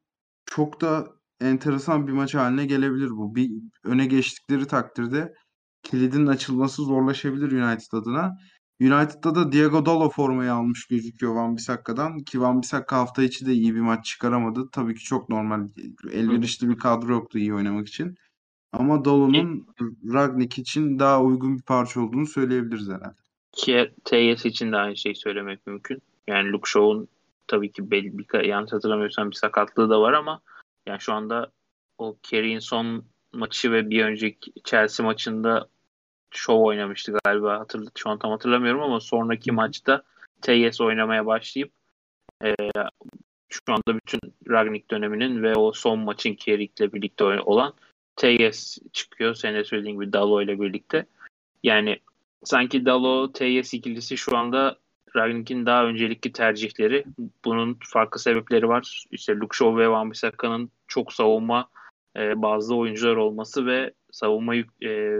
çok 0.46 0.80
da 0.80 1.06
enteresan 1.40 2.06
bir 2.06 2.12
maç 2.12 2.34
haline 2.34 2.66
gelebilir 2.66 3.10
bu. 3.10 3.34
Bir 3.34 3.50
öne 3.84 4.06
geçtikleri 4.06 4.66
takdirde 4.66 5.34
kilidin 5.82 6.26
açılması 6.26 6.82
zorlaşabilir 6.82 7.52
United 7.52 7.92
adına. 7.92 8.36
United'da 8.80 9.34
da 9.34 9.52
Diego 9.52 9.86
Dalo 9.86 10.10
formayı 10.10 10.52
almış 10.52 10.86
gözüküyor 10.86 11.34
Van 11.34 11.56
Bissakka'dan 11.56 12.18
ki 12.18 12.40
Van 12.40 12.62
Bissaka 12.62 12.96
hafta 12.96 13.22
içi 13.22 13.46
de 13.46 13.52
iyi 13.52 13.74
bir 13.74 13.80
maç 13.80 14.04
çıkaramadı. 14.04 14.68
Tabii 14.72 14.94
ki 14.94 15.04
çok 15.04 15.28
normal. 15.28 15.68
Elverişli 16.12 16.68
bir 16.68 16.78
kadro 16.78 17.12
yoktu 17.12 17.38
iyi 17.38 17.54
oynamak 17.54 17.88
için. 17.88 18.14
Ama 18.72 19.04
Dalo'nun 19.04 19.66
Ragnik 20.12 20.58
için 20.58 20.98
daha 20.98 21.22
uygun 21.22 21.56
bir 21.56 21.62
parça 21.62 22.00
olduğunu 22.00 22.26
söyleyebiliriz 22.26 22.88
herhalde. 22.88 23.16
Ki 23.52 23.94
TS 24.04 24.46
için 24.46 24.72
de 24.72 24.76
aynı 24.76 24.96
şeyi 24.96 25.16
söylemek 25.16 25.66
mümkün. 25.66 26.02
Yani 26.26 26.52
Luke 26.52 26.70
Shaw'un 26.70 27.08
tabii 27.46 27.72
ki 27.72 27.90
belli 27.90 28.18
bir 28.18 28.44
yanlış 28.44 28.72
hatırlamıyorsam 28.72 29.30
bir 29.30 29.36
sakatlığı 29.36 29.90
da 29.90 30.00
var 30.00 30.12
ama 30.12 30.40
yani 30.86 31.00
şu 31.00 31.12
anda 31.12 31.52
o 31.98 32.16
Kerry'in 32.22 32.58
son 32.58 33.04
maçı 33.32 33.72
ve 33.72 33.90
bir 33.90 34.04
önceki 34.04 34.52
Chelsea 34.64 35.06
maçında 35.06 35.68
şov 36.36 36.60
oynamıştı 36.60 37.18
galiba. 37.24 37.60
Hatırlı, 37.60 37.90
şu 37.96 38.10
an 38.10 38.18
tam 38.18 38.30
hatırlamıyorum 38.30 38.82
ama 38.82 39.00
sonraki 39.00 39.52
maçta 39.52 40.02
TS 40.42 40.80
oynamaya 40.80 41.26
başlayıp 41.26 41.72
e, 42.44 42.54
şu 43.48 43.60
anda 43.68 43.98
bütün 43.98 44.20
Ragnik 44.48 44.90
döneminin 44.90 45.42
ve 45.42 45.54
o 45.54 45.72
son 45.72 45.98
maçın 45.98 46.34
Kerik'le 46.34 46.94
birlikte 46.94 47.24
olan 47.24 47.74
TS 48.16 48.78
çıkıyor. 48.92 49.34
Senin 49.34 49.54
de 49.54 49.64
söylediğin 49.64 50.00
gibi 50.00 50.12
Dalo 50.12 50.42
ile 50.42 50.60
birlikte. 50.60 51.06
Yani 51.62 51.98
sanki 52.44 52.86
Dalo 52.86 53.32
TS 53.32 53.74
ikilisi 53.74 54.16
şu 54.16 54.36
anda 54.36 54.78
Ragnik'in 55.16 55.66
daha 55.66 55.84
öncelikli 55.84 56.32
tercihleri. 56.32 57.04
Bunun 57.44 57.78
farklı 57.84 58.20
sebepleri 58.20 58.68
var. 58.68 59.06
İşte 59.10 59.36
Luke 59.36 59.56
Shaw 59.56 59.82
ve 59.82 59.88
Van 59.88 60.10
Bissaka'nın 60.10 60.70
çok 60.88 61.12
savunma 61.12 61.68
e, 62.16 62.42
bazı 62.42 62.74
oyuncular 62.76 63.16
olması 63.16 63.66
ve 63.66 63.92
savunma 64.12 64.56
e, 64.56 65.18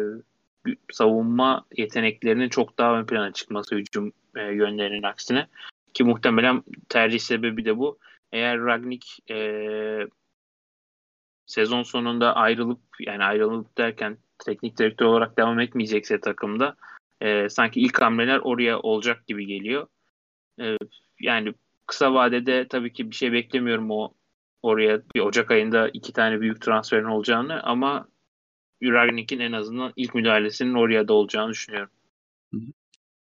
savunma 0.92 1.64
yeteneklerinin 1.76 2.48
çok 2.48 2.78
daha 2.78 2.98
ön 2.98 3.06
plana 3.06 3.32
çıkması 3.32 3.74
hücum 3.74 4.12
e, 4.36 4.42
yönlerinin 4.42 5.02
aksine. 5.02 5.46
Ki 5.94 6.04
muhtemelen 6.04 6.62
tercih 6.88 7.18
sebebi 7.18 7.64
de 7.64 7.78
bu. 7.78 7.98
Eğer 8.32 8.60
Ragnik 8.60 9.30
e, 9.30 9.38
sezon 11.46 11.82
sonunda 11.82 12.36
ayrılıp 12.36 12.80
yani 13.00 13.24
ayrılıp 13.24 13.78
derken 13.78 14.18
teknik 14.38 14.78
direktör 14.78 15.06
olarak 15.06 15.38
devam 15.38 15.60
etmeyecekse 15.60 16.20
takımda 16.20 16.76
e, 17.20 17.48
sanki 17.48 17.80
ilk 17.80 18.00
hamleler 18.00 18.38
oraya 18.38 18.80
olacak 18.80 19.26
gibi 19.26 19.46
geliyor. 19.46 19.86
E, 20.60 20.76
yani 21.20 21.54
kısa 21.86 22.14
vadede 22.14 22.68
tabii 22.68 22.92
ki 22.92 23.10
bir 23.10 23.16
şey 23.16 23.32
beklemiyorum 23.32 23.90
o 23.90 24.14
oraya 24.62 25.02
bir 25.14 25.20
Ocak 25.20 25.50
ayında 25.50 25.88
iki 25.88 26.12
tane 26.12 26.40
büyük 26.40 26.60
transferin 26.60 27.04
olacağını 27.04 27.62
ama 27.62 28.08
Ragnik'in 28.92 29.40
en 29.40 29.52
azından 29.52 29.92
ilk 29.96 30.14
müdahalesinin 30.14 30.74
oraya 30.74 31.08
da 31.08 31.12
olacağını 31.12 31.50
düşünüyorum. 31.50 31.90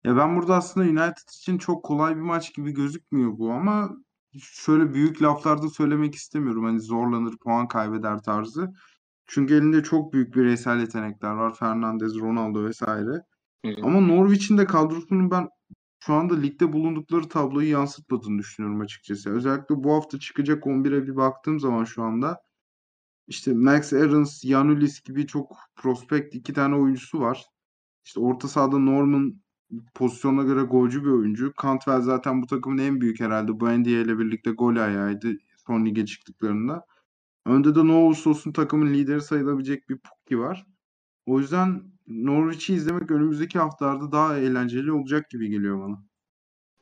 Ya 0.05 0.17
ben 0.17 0.37
burada 0.37 0.57
aslında 0.57 0.87
United 0.87 1.29
için 1.29 1.59
çok 1.59 1.85
kolay 1.85 2.17
bir 2.17 2.21
maç 2.21 2.55
gibi 2.55 2.71
gözükmüyor 2.71 3.39
bu 3.39 3.53
ama 3.53 3.97
şöyle 4.41 4.95
büyük 4.95 5.23
laflarda 5.23 5.69
söylemek 5.69 6.15
istemiyorum. 6.15 6.65
Hani 6.65 6.81
zorlanır, 6.81 7.37
puan 7.37 7.69
kaybeder 7.69 8.23
tarzı. 8.23 8.73
Çünkü 9.27 9.55
elinde 9.55 9.83
çok 9.83 10.13
büyük 10.13 10.37
bireysel 10.37 10.81
yetenekler 10.81 11.31
var. 11.31 11.55
Fernandez, 11.55 12.19
Ronaldo 12.21 12.65
vesaire. 12.65 13.23
Hı 13.65 13.69
hı. 13.69 13.75
Ama 13.83 14.01
Norwich'in 14.01 14.59
de 14.59 14.65
kadrosunun 14.65 15.31
ben 15.31 15.49
şu 16.01 16.15
anda 16.15 16.35
ligde 16.35 16.73
bulundukları 16.73 17.29
tabloyu 17.29 17.71
yansıtmadığını 17.71 18.39
düşünüyorum 18.39 18.81
açıkçası. 18.81 19.31
Özellikle 19.31 19.85
bu 19.85 19.95
hafta 19.95 20.19
çıkacak 20.19 20.67
11'e 20.67 21.07
bir 21.07 21.17
baktığım 21.17 21.61
zaman 21.61 21.85
şu 21.85 22.03
anda 22.03 22.41
işte 23.29 23.53
Max 23.55 23.93
Aarons, 23.93 24.45
Yanulis 24.45 25.03
gibi 25.03 25.27
çok 25.27 25.57
prospekt 25.77 26.35
iki 26.35 26.53
tane 26.53 26.75
oyuncusu 26.75 27.21
var. 27.21 27.45
İşte 28.05 28.21
orta 28.21 28.49
sahada 28.49 28.79
Norman 28.79 29.41
pozisyona 29.95 30.43
göre 30.43 30.63
golcü 30.63 31.05
bir 31.05 31.11
oyuncu. 31.11 31.53
Cantwell 31.63 32.01
zaten 32.01 32.43
bu 32.43 32.47
takımın 32.47 32.79
en 32.79 33.01
büyük 33.01 33.21
herhalde. 33.21 33.61
Buendia 33.61 34.01
ile 34.01 34.19
birlikte 34.19 34.51
gol 34.51 34.77
ayağıydı 34.77 35.29
son 35.67 35.87
lige 35.87 36.07
çıktıklarında. 36.07 36.85
Önde 37.47 37.75
de 37.75 37.81
olsun 37.81 38.53
takımın 38.53 38.95
lideri 38.95 39.21
sayılabilecek 39.21 39.89
bir 39.89 39.99
Pukki 39.99 40.39
var. 40.39 40.67
O 41.27 41.41
yüzden 41.41 41.83
Norwich'i 42.07 42.75
izlemek 42.75 43.11
önümüzdeki 43.11 43.59
haftalarda 43.59 44.13
daha 44.13 44.39
eğlenceli 44.39 44.93
olacak 44.93 45.31
gibi 45.31 45.51
geliyor 45.51 45.81
bana. 45.81 46.03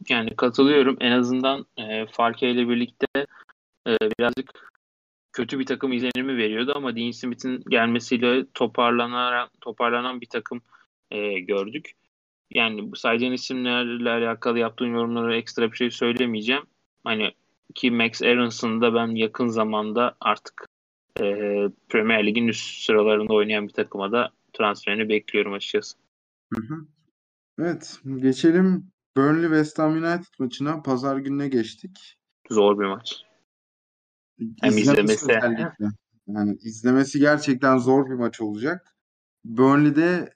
Yani 0.09 0.37
katılıyorum. 0.37 0.96
En 1.00 1.12
azından 1.12 1.66
e, 1.76 2.06
Farke 2.06 2.50
ile 2.50 2.68
birlikte 2.68 3.06
e, 3.87 3.96
birazcık 4.18 4.75
kötü 5.37 5.59
bir 5.59 5.66
takım 5.66 5.92
izlenimi 5.92 6.37
veriyordu 6.37 6.72
ama 6.77 6.96
Dean 6.96 7.11
Smith'in 7.11 7.62
gelmesiyle 7.68 8.46
toparlanan 8.55 9.49
toparlanan 9.61 10.20
bir 10.20 10.27
takım 10.27 10.61
e, 11.11 11.40
gördük. 11.40 11.92
Yani 12.51 12.90
saydığın 12.96 13.33
isimlerle 13.33 14.11
alakalı 14.11 14.59
yaptığın 14.59 14.94
yorumlara 14.94 15.37
ekstra 15.37 15.72
bir 15.72 15.77
şey 15.77 15.90
söylemeyeceğim. 15.90 16.62
Hani 17.05 17.33
ki 17.75 17.90
Max 17.90 18.22
Aarons'ın 18.22 18.81
da 18.81 18.94
ben 18.94 19.07
yakın 19.07 19.49
zamanda 19.49 20.16
artık 20.20 20.66
e, 21.20 21.25
Premier 21.88 22.27
Lig'in 22.27 22.49
üst 22.49 22.85
sıralarında 22.85 23.33
oynayan 23.33 23.68
bir 23.68 23.72
takıma 23.72 24.12
da 24.12 24.31
transferini 24.53 25.09
bekliyorum 25.09 25.53
açıkçası. 25.53 25.99
Hı 26.55 26.62
hı. 26.62 26.87
Evet, 27.59 28.01
geçelim 28.16 28.87
Burnley 29.16 29.49
West 29.49 29.79
Ham 29.79 29.92
United 29.92 30.35
maçına. 30.38 30.83
Pazar 30.83 31.16
gününe 31.16 31.49
geçtik. 31.49 32.18
Zor 32.51 32.79
bir 32.79 32.85
maç. 32.85 33.27
Hem 34.61 34.79
izlemesi. 34.79 35.25
Özellikle. 35.25 35.88
Yani 36.27 36.57
izlemesi 36.61 37.18
gerçekten 37.18 37.79
zor 37.79 38.11
bir 38.11 38.14
maç 38.14 38.40
olacak. 38.40 38.94
Burnley'de 39.44 40.35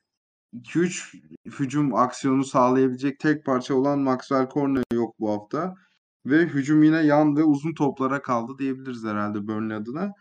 2-3 0.54 1.16
hücum 1.46 1.94
aksiyonu 1.94 2.44
sağlayabilecek 2.44 3.18
tek 3.18 3.44
parça 3.44 3.74
olan 3.74 3.98
Maxwell 3.98 4.48
Corner 4.48 4.84
yok 4.92 5.14
bu 5.20 5.30
hafta. 5.30 5.74
Ve 6.26 6.46
hücum 6.46 6.82
yine 6.82 7.02
yan 7.02 7.36
ve 7.36 7.44
uzun 7.44 7.74
toplara 7.74 8.22
kaldı 8.22 8.52
diyebiliriz 8.58 9.04
herhalde 9.04 9.46
Burnley 9.46 9.76
adına. 9.76 10.12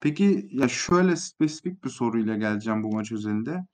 Peki 0.00 0.48
ya 0.50 0.68
şöyle 0.68 1.16
spesifik 1.16 1.84
bir 1.84 1.90
soruyla 1.90 2.36
geleceğim 2.36 2.82
bu 2.82 2.92
maç 2.92 3.12
özelinde. 3.12 3.66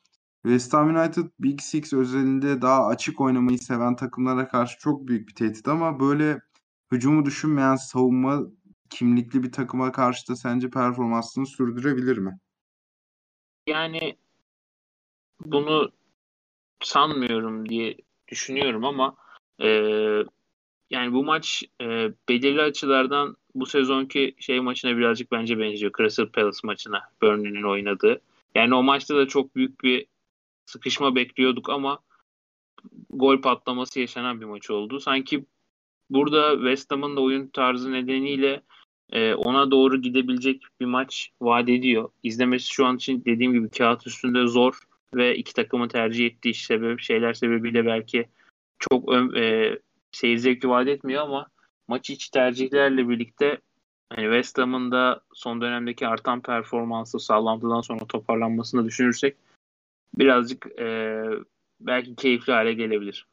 West 0.42 0.75
Ham 0.75 0.97
United 0.97 1.25
Big 1.40 1.61
Six 1.61 1.92
özelinde 1.92 2.62
daha 2.62 2.87
açık 2.87 3.21
oynamayı 3.21 3.59
seven 3.59 3.97
takımlara 3.97 4.49
karşı 4.49 4.79
çok 4.79 5.09
büyük 5.09 5.29
bir 5.29 5.35
tehdit 5.35 5.68
ama 5.68 6.01
böyle 6.01 6.40
hücumu 6.92 7.25
düşünmeyen 7.25 7.77
savunma 7.77 8.40
kimlikli 8.90 9.42
bir 9.42 9.53
takıma 9.53 9.92
karşı 9.92 10.29
da 10.29 10.37
sence 10.37 10.70
performansını 10.70 11.46
sürdürebilir 11.46 12.18
mi? 12.18 12.38
Yani 13.66 14.16
bunu 15.40 15.92
sanmıyorum 16.81 17.68
diye 17.68 17.96
düşünüyorum 18.29 18.85
ama 18.85 19.16
e, 19.61 19.68
yani 20.90 21.12
bu 21.12 21.24
maç 21.24 21.64
e, 21.81 22.12
belirli 22.29 22.62
açılardan 22.62 23.37
bu 23.55 23.66
sezonki 23.66 24.35
şey 24.38 24.61
maçına 24.61 24.96
birazcık 24.96 25.33
bence 25.33 25.59
benziyor. 25.59 25.92
Crystal 25.96 26.27
Palace 26.27 26.59
maçına 26.64 27.03
Burnley'nin 27.22 27.62
oynadığı. 27.62 28.20
Yani 28.55 28.74
o 28.74 28.83
maçta 28.83 29.16
da 29.16 29.29
çok 29.29 29.57
büyük 29.57 29.85
bir 29.85 30.07
sıkışma 30.66 31.14
bekliyorduk 31.14 31.70
ama 31.70 31.98
gol 33.11 33.40
patlaması 33.40 34.01
yaşanan 34.01 34.40
bir 34.40 34.46
maç 34.46 34.70
oldu. 34.70 35.01
Sanki 35.01 35.44
burada 36.11 36.55
West 36.55 36.92
Ham'ın 36.92 37.16
da 37.16 37.20
oyun 37.20 37.48
tarzı 37.48 37.92
nedeniyle 37.92 38.62
e, 39.12 39.35
ona 39.35 39.71
doğru 39.71 40.03
gidebilecek 40.03 40.62
bir 40.81 40.87
maç 40.87 41.31
vaat 41.40 41.68
ediyor. 41.68 42.09
İzlemesi 42.23 42.73
şu 42.73 42.87
an 42.87 42.97
için 42.97 43.25
dediğim 43.25 43.53
gibi 43.53 43.68
kağıt 43.68 44.07
üstünde 44.07 44.47
zor 44.47 44.79
ve 45.14 45.37
iki 45.37 45.55
takımın 45.55 45.88
tercih 45.88 46.27
ettiği 46.27 46.55
sebep, 46.55 47.01
şeyler 47.01 47.33
sebebiyle 47.33 47.87
belki 47.87 48.29
çok 48.79 49.09
ön, 49.09 49.35
e, 49.35 49.79
seyir 50.12 50.37
zevki 50.38 50.68
vaat 50.68 50.88
etmiyor 50.88 51.23
ama 51.23 51.47
maç 51.88 52.11
içi 52.11 52.31
tercihlerle 52.31 53.09
birlikte 53.09 53.59
hani 54.11 54.23
West 54.23 54.59
Ham'ın 54.59 54.92
da 54.92 55.21
son 55.33 55.61
dönemdeki 55.61 56.07
artan 56.07 56.42
performansı 56.42 57.18
sağlantıdan 57.18 57.81
sonra 57.81 58.07
toparlanmasını 58.07 58.85
düşünürsek 58.85 59.37
birazcık 60.18 60.66
e, 60.81 61.25
belki 61.81 62.16
keyifli 62.16 62.53
hale 62.53 62.73
gelebilir. 62.73 63.27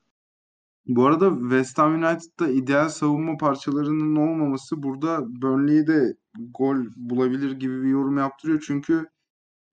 Bu 0.87 1.05
arada 1.05 1.39
West 1.39 1.77
Ham 1.77 1.93
United'da 1.93 2.49
ideal 2.49 2.89
savunma 2.89 3.37
parçalarının 3.37 4.15
olmaması 4.15 4.83
burada 4.83 5.41
Burnley'e 5.41 5.87
de 5.87 6.15
gol 6.53 6.77
bulabilir 6.95 7.51
gibi 7.51 7.83
bir 7.83 7.89
yorum 7.89 8.17
yaptırıyor. 8.17 8.63
Çünkü 8.67 9.05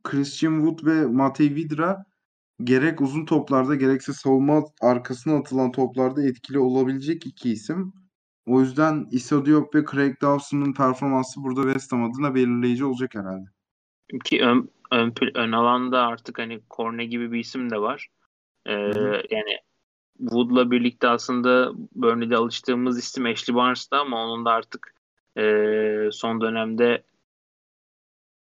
Christian 0.04 0.60
Wood 0.60 0.86
ve 0.86 1.06
Matej 1.06 1.54
Vidra 1.54 2.04
gerek 2.64 3.00
uzun 3.00 3.24
toplarda 3.24 3.74
gerekse 3.74 4.12
savunma 4.12 4.64
arkasına 4.80 5.36
atılan 5.36 5.72
toplarda 5.72 6.22
etkili 6.22 6.58
olabilecek 6.58 7.26
iki 7.26 7.50
isim. 7.50 7.92
O 8.46 8.60
yüzden 8.60 9.06
Issa 9.10 9.46
Diop 9.46 9.74
ve 9.74 9.84
Craig 9.92 10.20
Dawson'ın 10.22 10.72
performansı 10.72 11.42
burada 11.42 11.62
West 11.62 11.92
Ham 11.92 12.04
adına 12.04 12.34
belirleyici 12.34 12.84
olacak 12.84 13.14
herhalde. 13.14 13.46
Ki 14.24 14.42
ön, 14.42 14.70
ön, 14.92 15.14
ön 15.34 15.52
alanda 15.52 16.00
artık 16.00 16.38
hani 16.38 16.60
Korne 16.68 17.04
gibi 17.04 17.32
bir 17.32 17.38
isim 17.38 17.70
de 17.70 17.80
var. 17.80 18.08
Ee, 18.66 18.72
yani 19.30 19.58
Wood'la 20.18 20.70
birlikte 20.70 21.08
aslında 21.08 21.72
Burnley'de 21.94 22.36
alıştığımız 22.36 22.98
isim 22.98 23.26
Ashley 23.26 23.56
Barnes'da 23.56 24.00
ama 24.00 24.24
onun 24.24 24.44
da 24.44 24.50
artık 24.50 24.94
e, 25.36 26.08
son 26.12 26.40
dönemde 26.40 27.02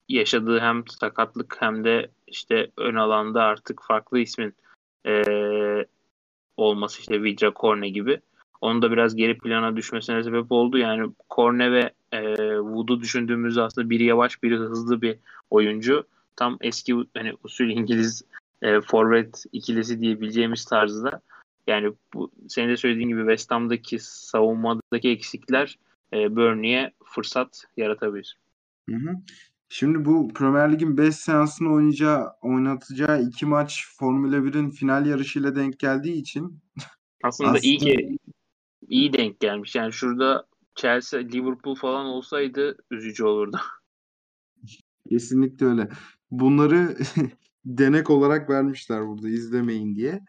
yaşadığı 0.10 0.60
hem 0.60 0.88
sakatlık 0.88 1.58
hem 1.60 1.84
de 1.84 2.10
işte 2.28 2.72
ön 2.78 2.96
alanda 2.96 3.44
artık 3.44 3.82
farklı 3.88 4.20
ismin 4.20 4.56
e, 5.06 5.24
olması 6.58 7.00
işte 7.00 7.24
Vidra 7.24 7.54
Korne 7.54 7.90
gibi. 7.90 8.22
Onun 8.62 8.82
da 8.82 8.92
biraz 8.92 9.16
geri 9.16 9.38
plana 9.38 9.76
düşmesine 9.76 10.24
sebep 10.24 10.52
oldu. 10.52 10.78
Yani 10.78 11.12
Korne 11.30 11.72
ve 11.72 11.92
e, 12.12 12.36
Wood'u 12.58 13.02
düşündüğümüzde 13.02 13.62
aslında 13.62 13.90
biri 13.90 14.04
yavaş 14.04 14.44
biri 14.44 14.56
hızlı 14.56 15.02
bir 15.02 15.18
oyuncu. 15.50 16.04
Tam 16.36 16.58
eski 16.62 16.96
hani 17.18 17.34
usul 17.44 17.70
İngiliz 17.70 18.24
e, 18.62 18.82
forvet 18.82 19.46
ikilisi 19.52 20.00
diyebileceğimiz 20.00 20.66
tarzda. 20.66 21.22
Yani 21.68 21.94
bu 22.14 22.32
senin 22.50 22.70
de 22.70 22.78
söylediğin 22.78 23.10
gibi 23.10 23.20
West 23.20 23.52
Ham'daki 23.52 24.00
savunmadaki 24.00 25.10
eksikler 25.10 25.80
e, 26.14 26.36
Burnley'e 26.36 26.92
fırsat 27.06 27.64
yaratabilir. 27.78 28.38
Hı 28.90 28.96
hı. 28.96 29.16
Şimdi 29.70 30.06
bu 30.06 30.34
Premier 30.34 30.74
Lig'in 30.74 30.98
5 30.98 31.16
seansını 31.16 31.74
oynayacağı, 31.74 32.30
oynatacağı 32.42 33.24
iki 33.24 33.46
maç 33.46 33.88
Formula 33.98 34.36
1'in 34.36 34.70
final 34.70 35.06
yarışıyla 35.06 35.56
denk 35.56 35.80
geldiği 35.80 36.14
için 36.14 36.60
aslında, 37.24 37.50
aslında 37.50 37.60
iyi 37.60 37.78
ki 37.78 38.18
iyi 38.88 39.14
denk 39.14 39.40
gelmiş. 39.40 39.76
Yani 39.76 39.94
şurada 39.94 40.48
Chelsea, 40.76 41.20
Liverpool 41.20 41.76
falan 41.76 42.06
olsaydı 42.06 42.78
üzücü 42.92 43.24
olurdu. 43.24 43.58
Kesinlikle 45.10 45.66
öyle. 45.66 45.90
Bunları 46.32 46.98
denek 47.66 48.10
olarak 48.10 48.50
vermişler 48.50 49.08
burada 49.08 49.30
izlemeyin 49.30 49.96
diye. 49.96 50.22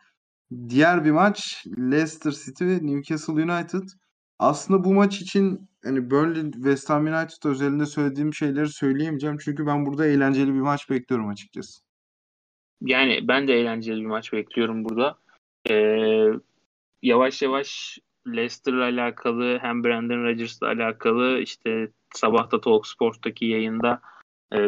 Diğer 0.68 1.04
bir 1.04 1.10
maç 1.10 1.66
Leicester 1.78 2.30
City 2.30 2.64
ve 2.64 2.78
Newcastle 2.82 3.32
United. 3.32 3.88
Aslında 4.38 4.84
bu 4.84 4.94
maç 4.94 5.20
için 5.20 5.68
hani 5.84 6.10
Burnley 6.10 6.52
West 6.52 6.90
Ham 6.90 7.06
United 7.06 7.50
özelinde 7.50 7.86
söylediğim 7.86 8.34
şeyleri 8.34 8.68
söyleyemeyeceğim. 8.68 9.36
Çünkü 9.44 9.66
ben 9.66 9.86
burada 9.86 10.06
eğlenceli 10.06 10.54
bir 10.54 10.60
maç 10.60 10.90
bekliyorum 10.90 11.28
açıkçası. 11.28 11.82
Yani 12.80 13.28
ben 13.28 13.48
de 13.48 13.54
eğlenceli 13.54 14.00
bir 14.00 14.06
maç 14.06 14.32
bekliyorum 14.32 14.84
burada. 14.84 15.18
Ee, 15.70 16.26
yavaş 17.02 17.42
yavaş 17.42 17.98
Leicester'la 18.26 18.84
alakalı 18.84 19.58
hem 19.62 19.84
Brandon 19.84 20.24
Rodgers'la 20.24 20.66
alakalı 20.66 21.38
işte 21.38 21.90
sabahta 22.14 22.60
Talk 22.60 22.86
Sport'taki 22.86 23.44
yayında 23.46 24.00
e, 24.54 24.58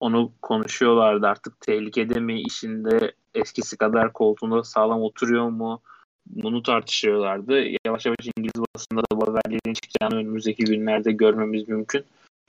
onu 0.00 0.32
konuşuyorlardı 0.42 1.26
artık 1.26 1.60
tehlikede 1.60 2.20
mi 2.20 2.40
işinde 2.40 3.12
eskisi 3.34 3.76
kadar 3.76 4.12
koltuğunda 4.12 4.64
sağlam 4.64 5.02
oturuyor 5.02 5.48
mu 5.48 5.80
bunu 6.26 6.62
tartışıyorlardı. 6.62 7.64
Yavaş 7.86 8.06
yavaş 8.06 8.28
İngiliz 8.36 8.62
basında 8.74 9.00
da 9.00 9.16
haberlerin 9.26 9.74
çıkacağını 9.74 10.16
önümüzdeki 10.16 10.64
günlerde 10.64 11.12
görmemiz 11.12 11.68
mümkün. 11.68 12.04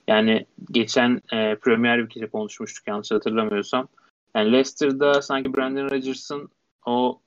Yani 0.08 0.46
geçen 0.72 1.20
e, 1.32 1.54
Premier 1.54 2.02
Lig'de 2.02 2.26
konuşmuştuk 2.26 2.88
yanlış 2.88 3.10
hatırlamıyorsam. 3.10 3.88
Yani 4.34 4.52
Leicester'da 4.52 5.22
sanki 5.22 5.54
Brandon 5.54 5.90
Rodgers'ın 5.90 6.48
o 6.86 7.20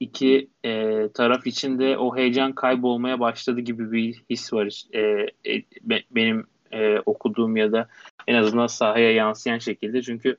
iki 0.00 0.50
e, 0.64 1.08
taraf 1.14 1.46
içinde 1.46 1.98
o 1.98 2.16
heyecan 2.16 2.52
kaybolmaya 2.52 3.20
başladı 3.20 3.60
gibi 3.60 3.92
bir 3.92 4.22
his 4.30 4.52
var. 4.52 4.84
E, 4.92 5.00
e, 5.46 5.62
be, 5.82 6.02
benim 6.10 6.46
e, 6.72 6.98
okuduğum 6.98 7.56
ya 7.56 7.72
da 7.72 7.88
en 8.26 8.34
azından 8.34 8.66
sahaya 8.66 9.12
yansıyan 9.12 9.58
şekilde. 9.58 10.02
Çünkü 10.02 10.36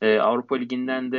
e, 0.00 0.18
Avrupa 0.18 0.56
Ligi'nden 0.56 1.12
de 1.12 1.18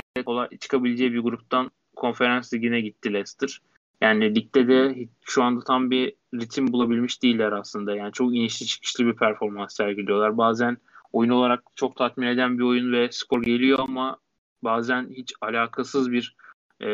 çıkabileceği 0.60 1.14
bir 1.14 1.20
gruptan 1.20 1.72
konferans 1.96 2.54
ligine 2.54 2.82
gitti 2.82 3.14
Leicester. 3.14 3.62
Yani 4.02 4.36
ligde 4.36 4.68
de 4.68 5.08
şu 5.22 5.44
anda 5.44 5.64
tam 5.64 5.92
bir 5.92 6.14
ritim 6.34 6.74
bulabilmiş 6.74 7.24
değiller 7.24 7.52
aslında. 7.52 7.96
Yani 7.96 8.12
çok 8.12 8.36
inişli 8.36 8.66
çıkışlı 8.66 9.06
bir 9.06 9.14
performans 9.14 9.76
sergiliyorlar. 9.76 10.38
Bazen 10.38 10.78
oyun 11.14 11.30
olarak 11.30 11.64
çok 11.76 11.96
tatmin 11.96 12.28
eden 12.28 12.58
bir 12.58 12.64
oyun 12.64 12.92
ve 12.92 13.12
skor 13.12 13.42
geliyor 13.42 13.80
ama 13.82 14.18
bazen 14.64 15.10
hiç 15.10 15.34
alakasız 15.42 16.12
bir 16.12 16.36
e, 16.82 16.90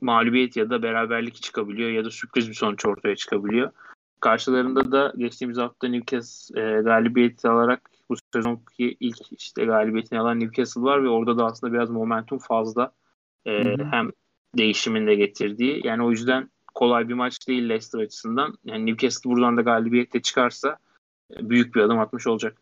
mağlubiyet 0.00 0.56
ya 0.56 0.70
da 0.70 0.82
beraberlik 0.82 1.42
çıkabiliyor 1.42 1.90
ya 1.90 2.04
da 2.04 2.10
sürpriz 2.10 2.48
bir 2.48 2.54
sonuç 2.54 2.86
ortaya 2.86 3.16
çıkabiliyor. 3.16 3.70
Karşılarında 4.20 4.92
da 4.92 5.12
geçtiğimiz 5.16 5.58
hafta 5.58 5.88
Newcastle 5.88 6.60
e, 6.60 6.82
galibiyeti 6.82 7.48
alarak 7.48 7.90
bu 8.08 8.14
sezonki 8.32 8.96
ilk 9.00 9.32
işte 9.32 9.64
galibiyetini 9.64 10.18
alan 10.18 10.40
Newcastle 10.40 10.82
var 10.82 11.04
ve 11.04 11.08
orada 11.08 11.38
da 11.38 11.44
aslında 11.44 11.72
biraz 11.72 11.90
momentum 11.90 12.38
fazla. 12.38 12.92
E, 13.46 13.76
hem 13.90 14.10
değişimin 14.56 15.06
de 15.06 15.14
getirdiği. 15.14 15.86
Yani 15.86 16.04
o 16.04 16.10
yüzden 16.10 16.50
kolay 16.74 17.08
bir 17.08 17.14
maç 17.14 17.48
değil 17.48 17.68
Leicester 17.68 17.98
açısından. 17.98 18.58
Yani 18.64 18.86
Newcastle 18.86 19.30
buradan 19.30 19.56
da 19.56 19.62
galibiyetle 19.62 20.22
çıkarsa 20.22 20.78
e, 21.36 21.50
büyük 21.50 21.74
bir 21.74 21.80
adım 21.80 21.98
atmış 21.98 22.26
olacak. 22.26 22.56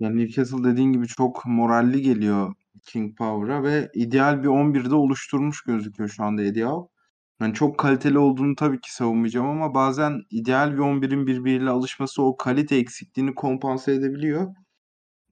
Yani 0.00 0.16
Newcastle 0.16 0.64
dediğin 0.64 0.92
gibi 0.92 1.06
çok 1.06 1.46
moralli 1.46 2.02
geliyor 2.02 2.54
King 2.82 3.18
Power'a 3.18 3.62
ve 3.62 3.90
ideal 3.94 4.42
bir 4.42 4.48
11'de 4.48 4.94
oluşturmuş 4.94 5.62
gözüküyor 5.62 6.08
şu 6.08 6.24
anda 6.24 6.42
Eddie 6.42 6.64
Howe. 6.64 6.99
Yani 7.40 7.54
çok 7.54 7.78
kaliteli 7.78 8.18
olduğunu 8.18 8.54
tabii 8.56 8.80
ki 8.80 8.94
savunmayacağım 8.94 9.46
ama 9.46 9.74
bazen 9.74 10.22
ideal 10.30 10.72
bir 10.72 10.78
11'in 10.78 11.26
birbiriyle 11.26 11.70
alışması 11.70 12.22
o 12.22 12.36
kalite 12.36 12.76
eksikliğini 12.76 13.34
kompanse 13.34 13.92
edebiliyor. 13.92 14.54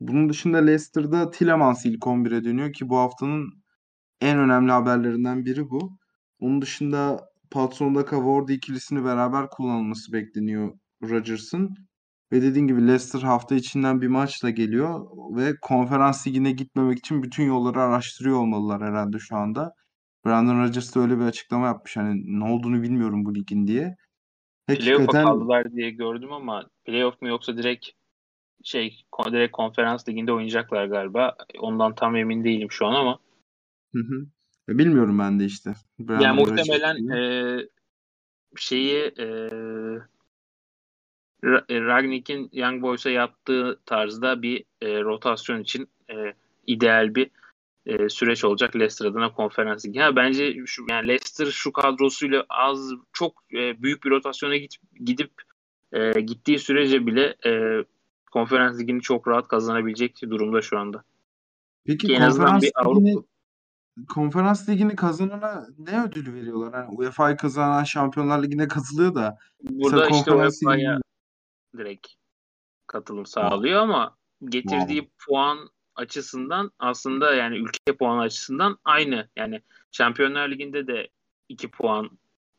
Bunun 0.00 0.28
dışında 0.28 0.58
Leicester'da 0.58 1.30
Tielemans 1.30 1.86
ilk 1.86 2.06
11'e 2.06 2.44
dönüyor 2.44 2.72
ki 2.72 2.88
bu 2.88 2.98
haftanın 2.98 3.50
en 4.20 4.38
önemli 4.38 4.72
haberlerinden 4.72 5.44
biri 5.44 5.70
bu. 5.70 5.98
Onun 6.40 6.62
dışında 6.62 7.28
Patson'da 7.50 8.00
Ward 8.00 8.48
ikilisini 8.48 9.04
beraber 9.04 9.50
kullanılması 9.50 10.12
bekleniyor 10.12 10.72
Rodgers'ın. 11.02 11.74
Ve 12.32 12.42
dediğim 12.42 12.68
gibi 12.68 12.86
Leicester 12.86 13.20
hafta 13.20 13.54
içinden 13.54 14.00
bir 14.00 14.08
maçla 14.08 14.50
geliyor 14.50 15.06
ve 15.36 15.54
konferans 15.62 16.26
ligine 16.26 16.52
gitmemek 16.52 16.98
için 16.98 17.22
bütün 17.22 17.44
yolları 17.44 17.82
araştırıyor 17.82 18.36
olmalılar 18.36 18.82
herhalde 18.82 19.18
şu 19.18 19.36
anda. 19.36 19.72
Brandon 20.28 20.62
Rodgers 20.62 20.94
da 20.94 21.00
öyle 21.00 21.18
bir 21.18 21.24
açıklama 21.24 21.66
yapmış. 21.66 21.96
Hani 21.96 22.40
ne 22.40 22.44
olduğunu 22.44 22.82
bilmiyorum 22.82 23.24
bu 23.24 23.34
ligin 23.34 23.66
diye. 23.66 23.96
Hakikaten... 24.66 24.96
Playoff'a 24.96 25.24
kaldılar 25.24 25.72
diye 25.72 25.90
gördüm 25.90 26.32
ama 26.32 26.70
playoff 26.84 27.22
mu 27.22 27.28
yoksa 27.28 27.56
direkt 27.56 27.88
şey 28.64 29.04
direkt 29.32 29.52
konferans 29.52 30.08
liginde 30.08 30.32
oynayacaklar 30.32 30.86
galiba. 30.86 31.36
Ondan 31.58 31.94
tam 31.94 32.16
emin 32.16 32.44
değilim 32.44 32.70
şu 32.70 32.86
an 32.86 32.94
ama. 32.94 33.18
Hı 33.94 33.98
hı. 33.98 34.26
E, 34.68 34.78
bilmiyorum 34.78 35.18
ben 35.18 35.40
de 35.40 35.44
işte. 35.44 35.74
Brandon 35.98 36.24
yani 36.24 36.40
muhtemelen 36.40 37.08
e, 37.08 37.60
şeyi 38.56 39.12
e, 39.18 39.26
Ragnik'in 41.70 42.50
Young 42.52 42.82
Boys'a 42.82 43.10
yaptığı 43.10 43.80
tarzda 43.86 44.42
bir 44.42 44.64
e, 44.80 45.00
rotasyon 45.00 45.60
için 45.60 45.88
e, 46.10 46.34
ideal 46.66 47.14
bir 47.14 47.30
e, 47.88 48.08
süreç 48.08 48.44
olacak 48.44 48.76
Leicester 48.76 49.06
adına 49.06 49.32
konferans 49.32 49.86
ligi. 49.86 50.00
Ha, 50.00 50.16
bence 50.16 50.66
şu, 50.66 50.84
yani 50.90 51.08
Leicester 51.08 51.46
şu 51.46 51.72
kadrosuyla 51.72 52.44
az 52.48 52.92
çok 53.12 53.32
e, 53.52 53.82
büyük 53.82 54.04
bir 54.04 54.10
rotasyona 54.10 54.56
git, 54.56 54.76
gidip 55.04 55.32
e, 55.92 56.20
gittiği 56.20 56.58
sürece 56.58 57.06
bile 57.06 57.36
e, 57.46 57.84
konferans 58.32 58.80
ligini 58.80 59.00
çok 59.00 59.28
rahat 59.28 59.48
kazanabilecek 59.48 60.20
durumda 60.22 60.62
şu 60.62 60.78
anda. 60.78 61.04
Peki 61.86 62.06
Ki 62.06 62.14
en 62.14 62.20
azından 62.20 62.60
bir 62.60 62.70
Avrupa 62.74 63.24
konferans 64.08 64.68
ligini 64.68 64.96
kazanana 64.96 65.66
ne 65.78 66.04
ödül 66.04 66.34
veriyorlar? 66.34 66.72
Yani 66.72 66.94
UEFA'yı 66.96 67.36
kazanan 67.36 67.84
Şampiyonlar 67.84 68.42
Ligi'ne 68.42 68.68
katılıyor 68.68 69.14
da. 69.14 69.38
Burada 69.62 70.08
işte 70.08 70.32
UEFA'ya 70.32 70.90
ligini... 70.90 71.02
direkt 71.76 72.06
katılım 72.86 73.26
sağlıyor 73.26 73.82
ama 73.82 74.16
getirdiği 74.44 75.00
wow. 75.00 75.10
puan 75.26 75.58
açısından 75.98 76.70
aslında 76.78 77.34
yani 77.34 77.56
ülke 77.56 77.96
puanı 77.98 78.20
açısından 78.20 78.78
aynı. 78.84 79.28
Yani 79.36 79.60
Şampiyonlar 79.92 80.48
Ligi'nde 80.50 80.86
de 80.86 81.08
2 81.48 81.70
puan 81.70 82.10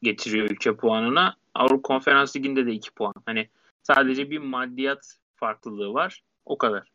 getiriyor 0.02 0.50
ülke 0.50 0.76
puanına. 0.76 1.36
Avrupa 1.54 1.82
Konferans 1.82 2.36
Ligi'nde 2.36 2.66
de 2.66 2.72
2 2.74 2.92
puan. 2.94 3.14
Hani 3.26 3.50
sadece 3.84 4.30
bir 4.32 4.40
maddiyat 4.40 5.18
farklılığı 5.36 5.94
var. 5.94 6.22
O 6.46 6.58
kadar. 6.58 6.92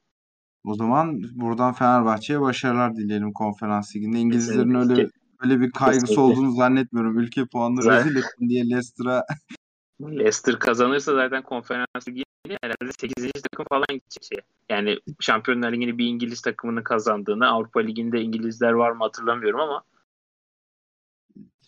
O 0.64 0.74
zaman 0.74 1.22
buradan 1.34 1.72
Fenerbahçe'ye 1.72 2.40
başarılar 2.40 2.97
dileyelim 2.97 3.32
konferans 3.32 3.97
liginde. 3.97 4.18
İngilizlerin 4.18 4.74
öyle 4.74 5.09
öyle 5.40 5.61
bir 5.61 5.70
kaygısı 5.70 6.07
Kesinlikle. 6.07 6.22
olduğunu 6.22 6.53
zannetmiyorum. 6.53 7.18
Ülke 7.18 7.47
puanını 7.47 7.82
Zaten- 7.82 7.99
rezil 8.07 8.16
ettin 8.16 8.49
diye 8.49 8.64
Leicester'a 8.64 9.24
Leicester 10.01 10.59
kazanırsa 10.59 11.14
zaten 11.14 11.42
konferans 11.42 12.09
ligi 12.09 12.24
herhalde 12.49 12.92
8. 13.01 13.32
takım 13.32 13.66
falan 13.68 13.86
gidecek 13.90 14.24
şeye. 14.24 14.42
Yani 14.68 14.99
Şampiyonlar 15.20 15.72
Ligi'ni 15.72 15.99
bir 15.99 16.07
İngiliz 16.07 16.42
takımının 16.42 16.82
kazandığını 16.82 17.49
Avrupa 17.49 17.80
Ligi'nde 17.80 18.20
İngilizler 18.20 18.72
var 18.72 18.90
mı 18.90 19.05
hatırlamıyorum 19.05 19.61
ama 19.61 19.82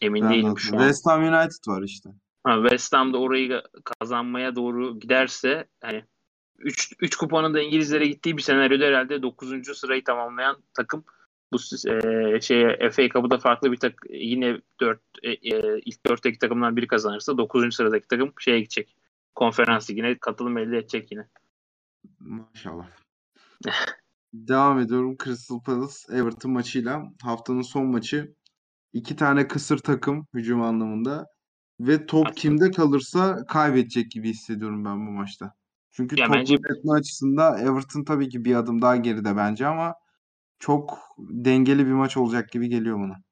emin 0.01 0.23
Ben 0.23 0.31
de 0.31 0.35
değilim 0.35 0.59
şu 0.59 0.77
an. 0.77 0.81
West 0.81 1.07
Ham 1.07 1.23
United 1.23 1.69
var 1.69 1.83
işte. 1.83 2.11
Ha, 2.45 2.59
West 2.63 2.93
Ham 2.93 3.13
da 3.13 3.19
orayı 3.19 3.63
kazanmaya 3.85 4.57
doğru 4.57 5.01
giderse 5.01 5.67
hani 5.81 6.05
3 6.59 6.93
3 7.01 7.17
kuponun 7.17 7.55
da 7.55 7.61
İngilizlere 7.61 8.07
gittiği 8.07 8.37
bir 8.37 8.43
senaryoda 8.43 8.85
herhalde 8.85 9.23
9. 9.23 9.79
sırayı 9.79 10.05
tamamlayan 10.05 10.57
takım 10.75 11.05
bu 11.53 11.57
e, 11.91 12.41
şeye 12.41 12.91
FA 12.91 13.09
Cup'ı 13.09 13.31
da 13.31 13.39
farklı 13.39 13.73
bir 13.73 13.77
tak 13.77 13.95
yine 14.11 14.61
4 14.81 15.01
e, 15.23 15.31
e, 15.31 15.81
ilk 15.85 15.99
4'teki 16.07 16.39
takımdan 16.39 16.77
biri 16.77 16.87
kazanırsa 16.87 17.39
9. 17.39 17.75
sıradaki 17.75 18.09
takım 18.09 18.33
şeye 18.39 18.61
gidecek. 18.61 18.97
Konferans 19.37 19.91
ligine 19.91 20.19
katılım 20.19 20.59
elde 20.59 20.79
edecek 20.79 21.13
yine. 21.13 21.29
Maşallah. 22.21 22.87
Devam 24.33 24.79
ediyorum. 24.79 25.17
Crystal 25.25 25.61
Palace 25.63 25.95
Everton 26.13 26.51
maçıyla. 26.53 27.03
Haftanın 27.23 27.63
son 27.63 27.87
maçı. 27.87 28.35
İki 28.93 29.17
tane 29.17 29.49
kısır 29.49 29.79
takım 29.79 30.27
hücum 30.35 30.63
anlamında. 30.63 31.27
Ve 31.81 32.07
top 32.07 32.27
Aslında- 32.27 32.41
kimde 32.41 32.71
kalırsa 32.71 33.47
kaybedecek 33.49 34.11
gibi 34.11 34.29
hissediyorum 34.31 34.85
ben 34.85 35.07
bu 35.07 35.11
maçta. 35.11 35.55
Çünkü 35.91 36.21
Ya 36.21 36.27
top 36.27 36.35
bence- 36.37 36.55
yönetme 36.55 36.93
açısında 36.93 37.59
Everton 37.61 38.05
tabii 38.05 38.29
ki 38.29 38.45
bir 38.45 38.55
adım 38.55 38.83
daha 38.83 38.97
geride 38.97 39.37
bence 39.37 39.67
ama 39.67 39.95
çok 40.59 40.99
dengeli 41.19 41.87
bir 41.87 41.93
maç 41.93 42.17
olacak 42.17 42.51
gibi 42.51 42.69
geliyor 42.69 42.99
bana. 43.01 43.23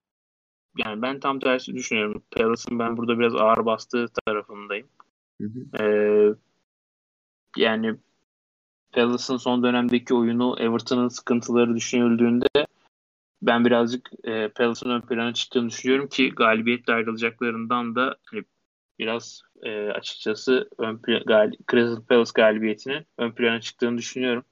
Yani 0.79 1.03
ben 1.03 1.21
tam 1.21 1.39
tersi 1.41 1.75
düşünüyorum. 1.75 2.23
Palace'ın 2.31 2.79
ben 2.79 2.97
burada 2.97 3.19
biraz 3.19 3.35
ağır 3.35 3.67
bastığı 3.67 4.07
tarafındayım. 4.27 4.89
Hı 5.41 5.45
hı. 5.49 5.83
Ee, 5.83 6.35
yani 7.57 7.97
Palace'ın 8.93 9.37
son 9.37 9.63
dönemdeki 9.63 10.15
oyunu 10.15 10.57
Everton'ın 10.59 11.09
sıkıntıları 11.09 11.77
düşünüldüğünde 11.77 12.47
ben 13.43 13.65
birazcık 13.65 14.11
e, 14.25 14.49
Palace'ın 14.49 14.91
ön 14.91 15.01
plana 15.01 15.35
çıktığını 15.35 15.69
düşünüyorum 15.69 16.09
ki 16.09 16.31
galibiyetle 16.31 16.93
ayrılacaklarından 16.93 17.95
da 17.95 18.17
hani 18.25 18.45
biraz 18.99 19.43
e, 19.63 19.89
açıkçası 19.89 20.69
ön 20.79 20.97
gal- 20.97 21.57
Crystal 21.71 22.03
Palace 22.03 22.31
galibiyetinin 22.35 23.07
ön 23.19 23.33
plana 23.33 23.61
çıktığını 23.61 23.99
düşünüyorum. 23.99 24.45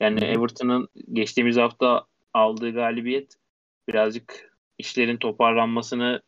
Yani. 0.00 0.24
Everton'ın 0.24 0.88
geçtiğimiz 1.12 1.56
hafta 1.56 2.04
aldığı 2.34 2.70
galibiyet 2.70 3.36
birazcık 3.88 4.56
işlerin 4.78 5.16
toparlanmasını 5.16 6.22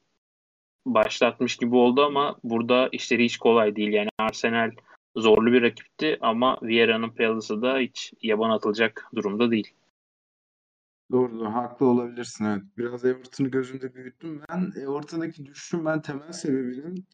başlatmış 0.87 1.57
gibi 1.57 1.77
oldu 1.77 2.05
ama 2.05 2.37
burada 2.45 2.89
işleri 2.93 3.25
hiç 3.25 3.37
kolay 3.39 3.77
değil. 3.77 3.93
Yani 3.93 4.09
Arsenal 4.19 4.71
zorlu 5.17 5.53
bir 5.53 5.63
rakipti 5.63 6.19
ama 6.21 6.59
Vieira'nın 6.63 7.11
Palace'ı 7.11 7.63
da 7.63 7.79
hiç 7.79 8.13
yaban 8.23 8.51
atılacak 8.51 9.11
durumda 9.15 9.51
değil. 9.51 9.75
Doğru, 11.13 11.39
doğru. 11.39 11.55
Haklı 11.55 11.87
olabilirsin 11.87 12.45
evet. 12.45 12.63
Biraz 12.79 13.05
Everton'ı 13.05 13.49
gözümde 13.49 13.95
büyüttüm. 13.95 14.43
Ben 14.49 14.73
Everton'daki 14.83 15.47
düşüşün 15.47 15.85
ben 15.85 16.03
temel 16.03 16.33
sebebinin 16.33 17.05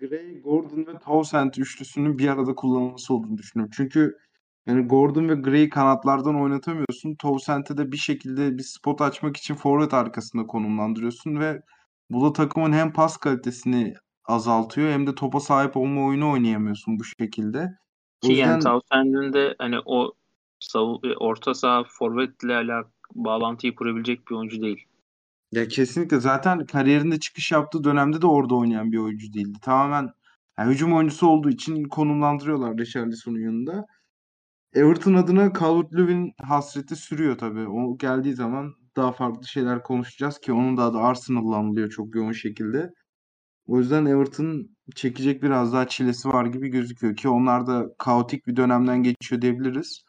Gray, 0.00 0.40
Gordon 0.40 0.86
ve 0.86 0.98
Townsend 0.98 1.54
üçlüsünün 1.54 2.18
bir 2.18 2.28
arada 2.28 2.54
kullanılması 2.54 3.14
olduğunu 3.14 3.38
düşünüyorum. 3.38 3.72
Çünkü 3.76 4.18
yani 4.66 4.86
Gordon 4.86 5.28
ve 5.28 5.34
Gray'i 5.34 5.68
kanatlardan 5.68 6.40
oynatamıyorsun. 6.40 7.14
Townsend'e 7.14 7.76
de 7.76 7.92
bir 7.92 7.96
şekilde 7.96 8.58
bir 8.58 8.62
spot 8.62 9.00
açmak 9.00 9.36
için 9.36 9.54
forvet 9.54 9.94
arkasında 9.94 10.46
konumlandırıyorsun 10.46 11.40
ve 11.40 11.62
bu 12.10 12.24
da 12.24 12.32
takımın 12.32 12.72
hem 12.72 12.92
pas 12.92 13.16
kalitesini 13.16 13.94
azaltıyor 14.24 14.90
hem 14.90 15.06
de 15.06 15.14
topa 15.14 15.40
sahip 15.40 15.76
olma 15.76 16.06
oyunu 16.06 16.30
oynayamıyorsun 16.32 16.98
bu 16.98 17.04
şekilde. 17.04 17.78
Ki 18.20 18.32
yani 18.32 18.56
yüzden 18.56 18.60
Townsend'in 18.60 19.32
de 19.32 19.54
hani 19.58 19.76
o 19.84 20.12
savu- 20.60 21.14
orta 21.20 21.54
saha 21.54 21.84
forvetle 21.98 22.54
alakalı 22.54 22.92
bağlantıyı 23.14 23.74
kurabilecek 23.74 24.28
bir 24.28 24.34
oyuncu 24.34 24.62
değil. 24.62 24.84
Ya 25.52 25.68
kesinlikle 25.68 26.20
zaten 26.20 26.66
kariyerinde 26.66 27.20
çıkış 27.20 27.52
yaptığı 27.52 27.84
dönemde 27.84 28.22
de 28.22 28.26
orada 28.26 28.54
oynayan 28.54 28.92
bir 28.92 28.98
oyuncu 28.98 29.32
değildi. 29.32 29.58
Tamamen 29.62 30.10
yani 30.58 30.72
hücum 30.72 30.94
oyuncusu 30.96 31.26
olduğu 31.26 31.50
için 31.50 31.84
konumlandırıyorlar 31.84 32.78
Richarlison'un 32.78 33.38
yanında. 33.40 33.86
Everton 34.74 35.14
adına 35.14 35.46
Calvert-Lewin 35.46 36.32
hasreti 36.42 36.96
sürüyor 36.96 37.38
tabii. 37.38 37.68
O 37.68 37.98
geldiği 37.98 38.34
zaman 38.34 38.74
daha 38.98 39.12
farklı 39.12 39.46
şeyler 39.46 39.82
konuşacağız 39.82 40.38
ki 40.38 40.52
onun 40.52 40.76
da 40.76 40.82
adı 40.82 40.98
Arsenal'la 40.98 41.56
anılıyor 41.56 41.90
çok 41.90 42.14
yoğun 42.14 42.32
şekilde. 42.32 42.92
O 43.66 43.78
yüzden 43.78 44.06
Everton 44.06 44.68
çekecek 44.94 45.42
biraz 45.42 45.72
daha 45.72 45.88
çilesi 45.88 46.28
var 46.28 46.46
gibi 46.46 46.68
gözüküyor 46.68 47.16
ki 47.16 47.28
onlar 47.28 47.66
da 47.66 47.86
kaotik 47.98 48.46
bir 48.46 48.56
dönemden 48.56 49.02
geçiyor 49.02 49.42
diyebiliriz. 49.42 50.04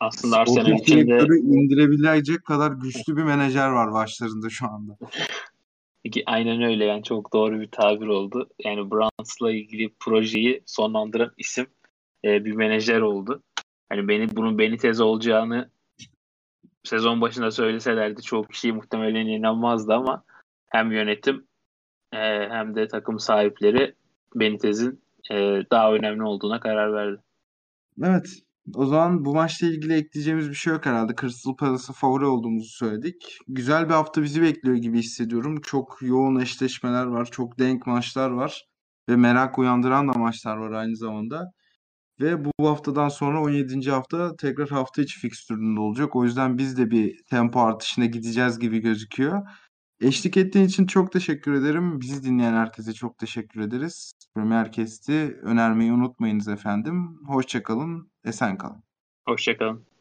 Aslında 0.00 0.36
Arsenal 0.36 0.78
için 0.78 1.08
de 1.08 1.26
indirebilecek 1.36 2.44
kadar 2.44 2.72
güçlü 2.72 3.16
bir 3.16 3.22
menajer 3.22 3.68
var 3.68 3.92
başlarında 3.92 4.50
şu 4.50 4.66
anda. 4.66 4.98
Ki 6.12 6.22
aynen 6.26 6.62
öyle 6.62 6.84
yani 6.84 7.02
çok 7.02 7.32
doğru 7.32 7.60
bir 7.60 7.70
tabir 7.70 8.06
oldu. 8.06 8.48
Yani 8.64 8.90
Browns'la 8.90 9.52
ilgili 9.52 9.94
projeyi 10.00 10.62
sonlandıran 10.66 11.32
isim 11.36 11.66
e, 12.24 12.44
bir 12.44 12.52
menajer 12.52 13.00
oldu. 13.00 13.42
Hani 13.88 14.08
beni 14.08 14.36
bunun 14.36 14.58
Benitez 14.58 15.00
olacağını 15.00 15.70
sezon 16.86 17.20
başında 17.20 17.50
söyleselerdi 17.50 18.22
çok 18.22 18.50
kişi 18.50 18.72
muhtemelen 18.72 19.26
inanmazdı 19.26 19.92
ama 19.92 20.24
hem 20.68 20.92
yönetim 20.92 21.46
e, 22.12 22.48
hem 22.50 22.74
de 22.74 22.88
takım 22.88 23.18
sahipleri 23.18 23.94
Benitez'in 24.34 25.02
e, 25.30 25.34
daha 25.70 25.92
önemli 25.92 26.22
olduğuna 26.22 26.60
karar 26.60 26.92
verdi. 26.92 27.22
Evet. 28.02 28.26
O 28.74 28.86
zaman 28.86 29.24
bu 29.24 29.34
maçla 29.34 29.66
ilgili 29.66 29.94
ekleyeceğimiz 29.94 30.48
bir 30.48 30.54
şey 30.54 30.72
yok 30.72 30.86
herhalde. 30.86 31.14
Crystal 31.20 31.56
Palace'a 31.56 31.92
favori 31.92 32.24
olduğumuzu 32.24 32.68
söyledik. 32.68 33.38
Güzel 33.48 33.88
bir 33.88 33.94
hafta 33.94 34.22
bizi 34.22 34.42
bekliyor 34.42 34.76
gibi 34.76 34.98
hissediyorum. 34.98 35.60
Çok 35.60 35.98
yoğun 36.00 36.40
eşleşmeler 36.40 37.06
var. 37.06 37.28
Çok 37.30 37.58
denk 37.58 37.86
maçlar 37.86 38.30
var. 38.30 38.66
Ve 39.08 39.16
merak 39.16 39.58
uyandıran 39.58 40.08
da 40.08 40.18
maçlar 40.18 40.56
var 40.56 40.70
aynı 40.70 40.96
zamanda. 40.96 41.52
Ve 42.20 42.44
bu 42.44 42.52
haftadan 42.68 43.08
sonra 43.08 43.42
17. 43.42 43.90
hafta 43.90 44.36
tekrar 44.36 44.68
hafta 44.68 45.02
içi 45.02 45.18
fikstüründe 45.18 45.80
olacak. 45.80 46.16
O 46.16 46.24
yüzden 46.24 46.58
biz 46.58 46.78
de 46.78 46.90
bir 46.90 47.24
tempo 47.30 47.60
artışına 47.60 48.06
gideceğiz 48.06 48.58
gibi 48.58 48.78
gözüküyor. 48.78 49.42
Eşlik 50.00 50.36
ettiğin 50.36 50.64
için 50.66 50.86
çok 50.86 51.12
teşekkür 51.12 51.52
ederim. 51.52 52.00
Bizi 52.00 52.22
dinleyen 52.22 52.52
herkese 52.52 52.92
çok 52.92 53.18
teşekkür 53.18 53.60
ederiz. 53.60 54.12
Premier 54.34 54.72
Kest'i 54.72 55.38
önermeyi 55.42 55.92
unutmayınız 55.92 56.48
efendim. 56.48 57.18
Hoşçakalın, 57.26 58.10
esen 58.24 58.58
kalın. 58.58 58.82
Hoşçakalın. 59.28 59.95